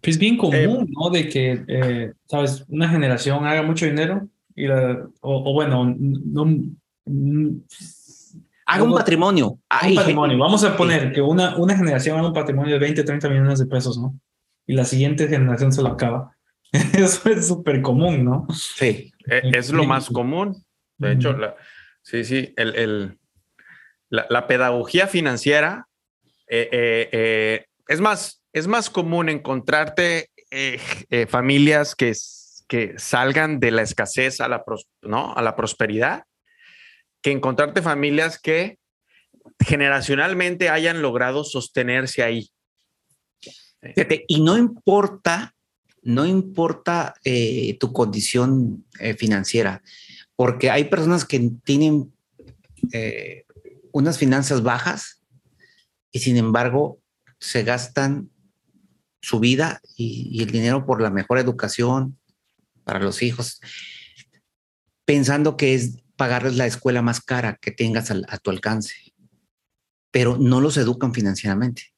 [0.02, 1.10] Es bien común, eh, ¿no?
[1.10, 4.68] De que, eh, sabes, una generación haga mucho dinero y
[5.22, 6.46] o, bueno, no,
[8.66, 9.60] haga un patrimonio.
[9.88, 10.38] Un patrimonio.
[10.38, 13.66] Vamos a poner que una, una generación haga un patrimonio de 20, 30 millones de
[13.66, 14.18] pesos, ¿no?
[14.66, 16.36] Y la siguiente generación se lo acaba.
[16.94, 18.48] Eso es súper común, ¿no?
[18.54, 19.12] Sí.
[19.28, 20.64] E, es, lo más común.
[20.98, 21.36] De hecho,
[22.02, 23.20] sí, sí, el, el
[24.10, 25.88] la, pedagogía financiera
[26.48, 30.30] eh, eh, eh, es, más, es más común encontrarte
[31.28, 32.14] familias que,
[32.68, 34.64] que salgan de la escasez a la,
[35.04, 35.34] ¿no?
[35.34, 36.24] a la prosperidad
[37.22, 38.80] que encontrarte familias que
[39.64, 42.50] generacionalmente hayan logrado sostenerse ahí.
[44.28, 45.54] y no importa
[46.02, 49.82] no importa eh, tu condición eh, financiera,
[50.36, 52.14] porque hay personas que tienen
[52.92, 53.46] eh,
[53.92, 55.22] unas finanzas bajas
[56.12, 57.00] y sin embargo
[57.40, 58.30] se gastan
[59.22, 62.18] su vida y, el dinero por la mejor educación
[62.84, 63.60] para los hijos,
[65.06, 68.96] pensando que es pagarles la escuela más cara que tengas a, tu alcance,
[70.12, 71.94] pero no los educan financieramente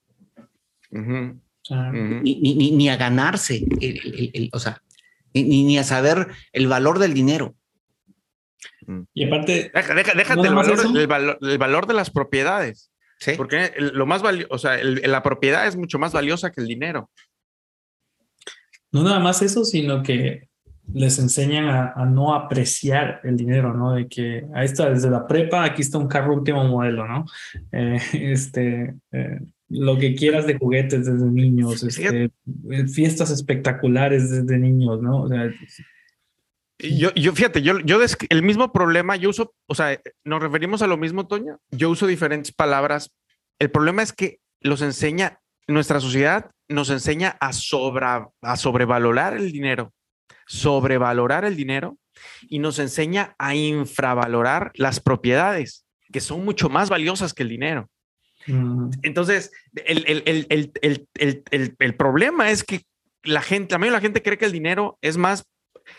[1.72, 3.64] ni, a ganarse,
[4.52, 4.82] o sea,
[5.34, 7.56] ni, a saber el valor del dinero.
[8.86, 9.02] Mm.
[9.14, 12.92] Y aparte, déjate el, valor, el, valor, de las propiedades.
[13.20, 13.34] ¿Sí?
[13.38, 17.10] Porque lo más valioso, o sea, la propiedad es mucho más valiosa que el dinero.
[18.92, 20.50] No nada más eso, sino que
[20.94, 23.94] les enseñan a, no apreciar el dinero, ¿no?
[23.94, 27.26] De que ahí está, desde la prepa, aquí está un carro último modelo, ¿no?
[27.72, 29.40] Eh, este, eh,
[29.72, 32.30] lo que quieras de juguetes desde niños, este,
[32.70, 35.22] eh, fiestas espectaculares desde niños, ¿no?
[35.22, 35.50] O sea,
[36.78, 38.00] yo, yo, fíjate, yo, yo
[38.30, 42.08] el mismo problema, yo uso, o sea, nos referimos a lo mismo, Toño, yo uso
[42.08, 43.12] diferentes palabras.
[43.60, 49.52] El problema es que los enseña, nuestra sociedad nos enseña a, sobra, a sobrevalorar el
[49.52, 49.94] dinero,
[50.48, 51.98] sobrevalorar el dinero
[52.50, 57.90] y nos enseña a infravalorar las propiedades, que son mucho más valiosas que el dinero.
[58.48, 59.52] Entonces,
[59.86, 60.74] el,
[61.98, 62.86] problema es que
[63.24, 65.46] la gente, también la gente cree que el dinero es más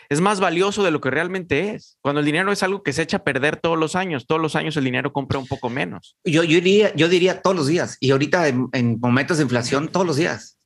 [0.09, 1.97] es más valioso de lo que realmente es.
[2.01, 4.55] Cuando el dinero es algo que se echa a perder todos los años, todos los
[4.55, 6.15] años el dinero compra un poco menos.
[6.23, 10.05] Yo, yo, diría, yo diría todos los días y ahorita en, momentos de inflación todos
[10.05, 10.57] los días.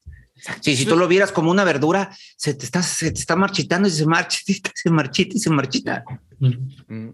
[0.62, 3.88] Sí, si tú lo vieras como una verdura, se te está, se te está marchitando
[3.88, 6.04] y se marchita, se marchita y se marchita.
[6.40, 7.10] Mm.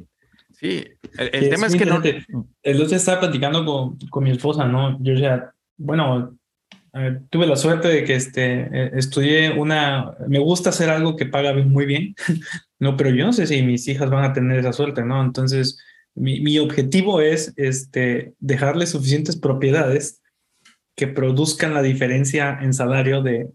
[0.63, 0.85] Sí,
[1.17, 2.01] el, tema es, que no.
[2.61, 4.97] El otro estaba platicando con, con mi esposa, ¿no?
[5.03, 6.37] Yo ya, bueno,
[7.29, 11.53] tuve la suerte de que este, eh, estudié una, me gusta hacer algo que paga
[11.53, 12.15] muy bien,
[12.79, 15.21] no, pero yo no sé si mis hijas van a tener esa suerte, ¿no?
[15.21, 15.79] Entonces,
[16.15, 20.21] mi, mi objetivo es este, dejarles suficientes propiedades
[20.95, 23.49] que produzcan la diferencia en salario de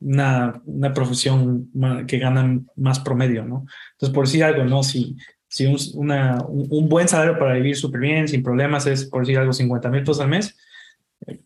[0.00, 1.70] una, una profesión
[2.08, 3.66] que ganan más promedio, ¿no?
[3.92, 4.82] Entonces, por decir algo, ¿no?
[4.82, 5.16] Si,
[5.54, 9.38] si un, una, un buen salario para vivir súper bien, sin problemas, es, por decir
[9.38, 10.56] algo, 50 mil pesos al mes,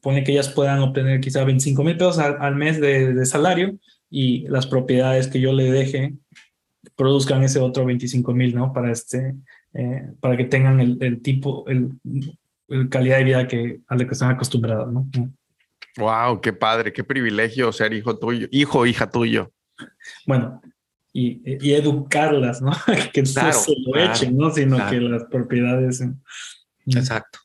[0.01, 3.79] pone que ellas puedan obtener quizá 25 mil pesos al, mes de, salario
[4.09, 6.15] y las propiedades que yo le deje
[6.97, 8.73] produzcan ese otro 25 mil, ¿no?
[8.73, 9.35] Para, este,
[9.75, 11.91] eh, para que tengan el, tipo, el,
[12.89, 15.07] calidad de vida que, a la que están acostumbrados, ¿no?
[15.99, 19.53] Wow, qué padre, qué privilegio ser hijo tuyo, hijo o hija tuyo.
[20.27, 20.63] Bueno,
[21.19, 22.73] y, y educarlas, ¿no?
[23.13, 24.51] que no se lo echen, ¿no?
[24.51, 26.03] Sino que las propiedades.
[26.87, 27.41] Exacto.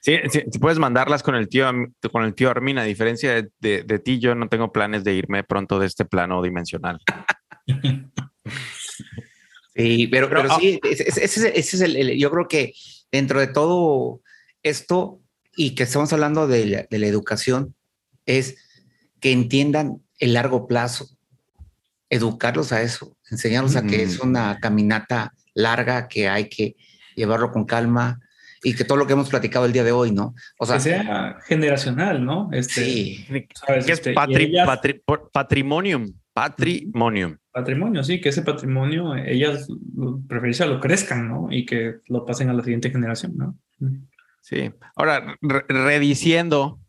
[0.00, 1.66] Sí, sí, puedes mandarlas con el tío,
[2.12, 2.76] con el tío Armin.
[2.78, 7.00] A diferencia de, ti, yo no tengo planes de irme pronto de este plano dimensional.
[9.74, 12.74] sí, pero, pero, sí, ese, es el, yo creo que
[13.10, 14.20] dentro de todo
[14.62, 15.22] esto
[15.56, 17.74] y que estamos hablando de la, educación,
[18.26, 18.56] es
[19.20, 21.13] que entiendan el largo plazo,
[22.10, 26.76] educarlos a eso, enseñarlos a que es una caminata larga, que hay que
[27.16, 28.20] llevarlo con calma,
[28.64, 30.34] y que todo lo que hemos platicado el día de hoy, ¿no?
[30.58, 32.48] O sea, que sea generacional, ¿no?
[32.50, 33.26] Este, sí.
[33.28, 33.46] ¿Qué
[33.76, 34.14] es este,
[35.32, 36.12] patrimonium?
[36.32, 37.36] Patrimonium.
[37.52, 39.68] Patrimonio, sí, que ese patrimonio ellas
[40.26, 41.48] preferirse lo crezcan, ¿no?
[41.50, 43.56] Y que lo pasen a la siguiente generación, ¿no?
[44.40, 44.72] Sí.
[44.96, 46.80] Ahora, rediciendo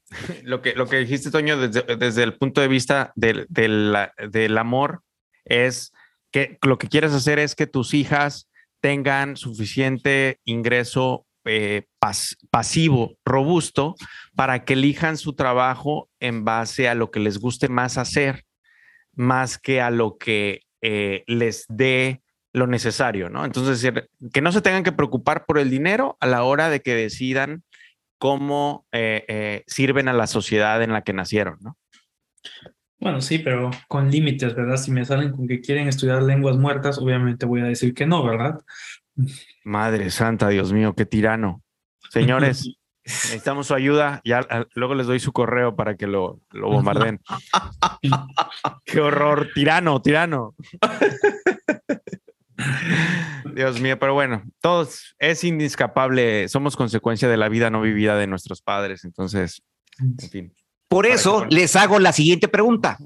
[0.44, 3.96] lo que, lo que dijiste, Toño, desde, desde el punto de vista del, del,
[4.32, 5.04] del amor,
[5.46, 5.94] es
[6.32, 8.50] que lo que quieres hacer es que tus hijas
[8.82, 11.84] tengan suficiente ingreso eh,
[12.50, 13.96] pasivo, robusto,
[14.36, 18.44] para que elijan su trabajo en base a lo que les guste más hacer,
[19.14, 22.22] más que a lo que eh, les dé
[22.52, 23.46] lo necesario, ¿no?
[23.46, 23.92] Entonces,
[24.34, 27.64] que no se tengan que preocupar por el dinero a la hora de que decidan
[28.18, 31.78] cómo eh, sirven a la sociedad en la que nacieron, ¿no?
[33.00, 34.78] Bueno, sí, pero con límites, ¿verdad?
[34.78, 38.24] Si me salen con que quieren estudiar lenguas muertas, obviamente voy a decir que no,
[38.24, 38.60] ¿verdad?
[39.64, 41.62] Madre santa, Dios mío, qué tirano.
[42.10, 44.22] Señores, necesitamos su ayuda.
[44.24, 47.20] Ya luego les doy su correo para que lo, lo bombarden.
[48.86, 50.56] qué horror, tirano, tirano.
[53.54, 58.28] Dios mío, pero bueno, todos es indiscapable, somos consecuencia de la vida no vivida de
[58.28, 59.62] nuestros padres, entonces,
[60.00, 60.54] en fin.
[60.88, 62.98] Por eso les hago la siguiente pregunta.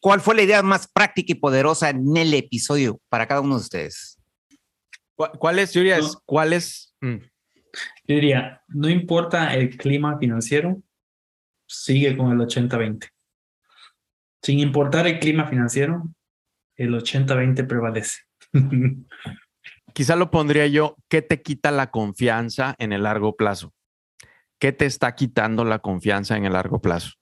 [0.00, 3.62] ¿Cuál fue la idea más práctica y poderosa en el episodio para cada uno de
[3.62, 4.18] ustedes?
[5.16, 5.98] ¿Cuál es, Julia?
[6.24, 6.94] ¿Cuál es?
[7.00, 7.16] Mm.
[8.06, 10.82] Yo diría, no importa el clima financiero,
[11.66, 13.08] sigue con el 80-20.
[14.42, 16.04] Sin importar el clima financiero,
[16.76, 18.22] el 80-20 prevalece.
[19.94, 23.72] Quizá lo pondría yo, ¿qué te quita la confianza en el largo plazo?
[24.58, 27.12] ¿Qué te está quitando la confianza en el largo plazo?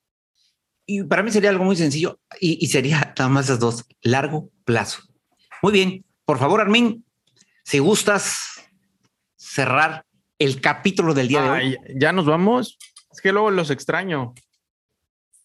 [0.86, 4.50] Y para mí sería algo muy sencillo y, y sería nada más esas dos, largo
[4.64, 5.02] plazo.
[5.62, 7.04] Muy bien, por favor, Armin,
[7.64, 8.54] si gustas
[9.36, 10.04] cerrar
[10.38, 11.78] el capítulo del día de hoy.
[11.96, 12.78] Ya nos vamos.
[13.12, 14.34] Es que luego los extraño.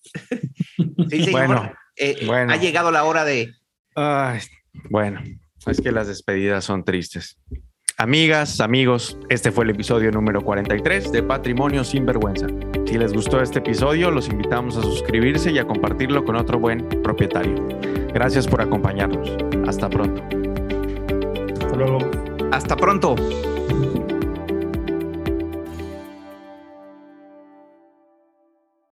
[1.10, 3.54] sí, bueno, eh, bueno, ha llegado la hora de.
[4.90, 5.22] bueno,
[5.68, 7.40] es que las despedidas son tristes.
[8.00, 12.47] Amigas, amigos, este fue el episodio número 43 de Patrimonio sin Vergüenza.
[12.86, 16.88] Si les gustó este episodio, los invitamos a suscribirse y a compartirlo con otro buen
[17.04, 17.56] propietario.
[18.14, 19.30] Gracias por acompañarnos.
[19.68, 20.24] Hasta pronto
[21.80, 22.00] luego.
[22.52, 23.16] Hasta pronto.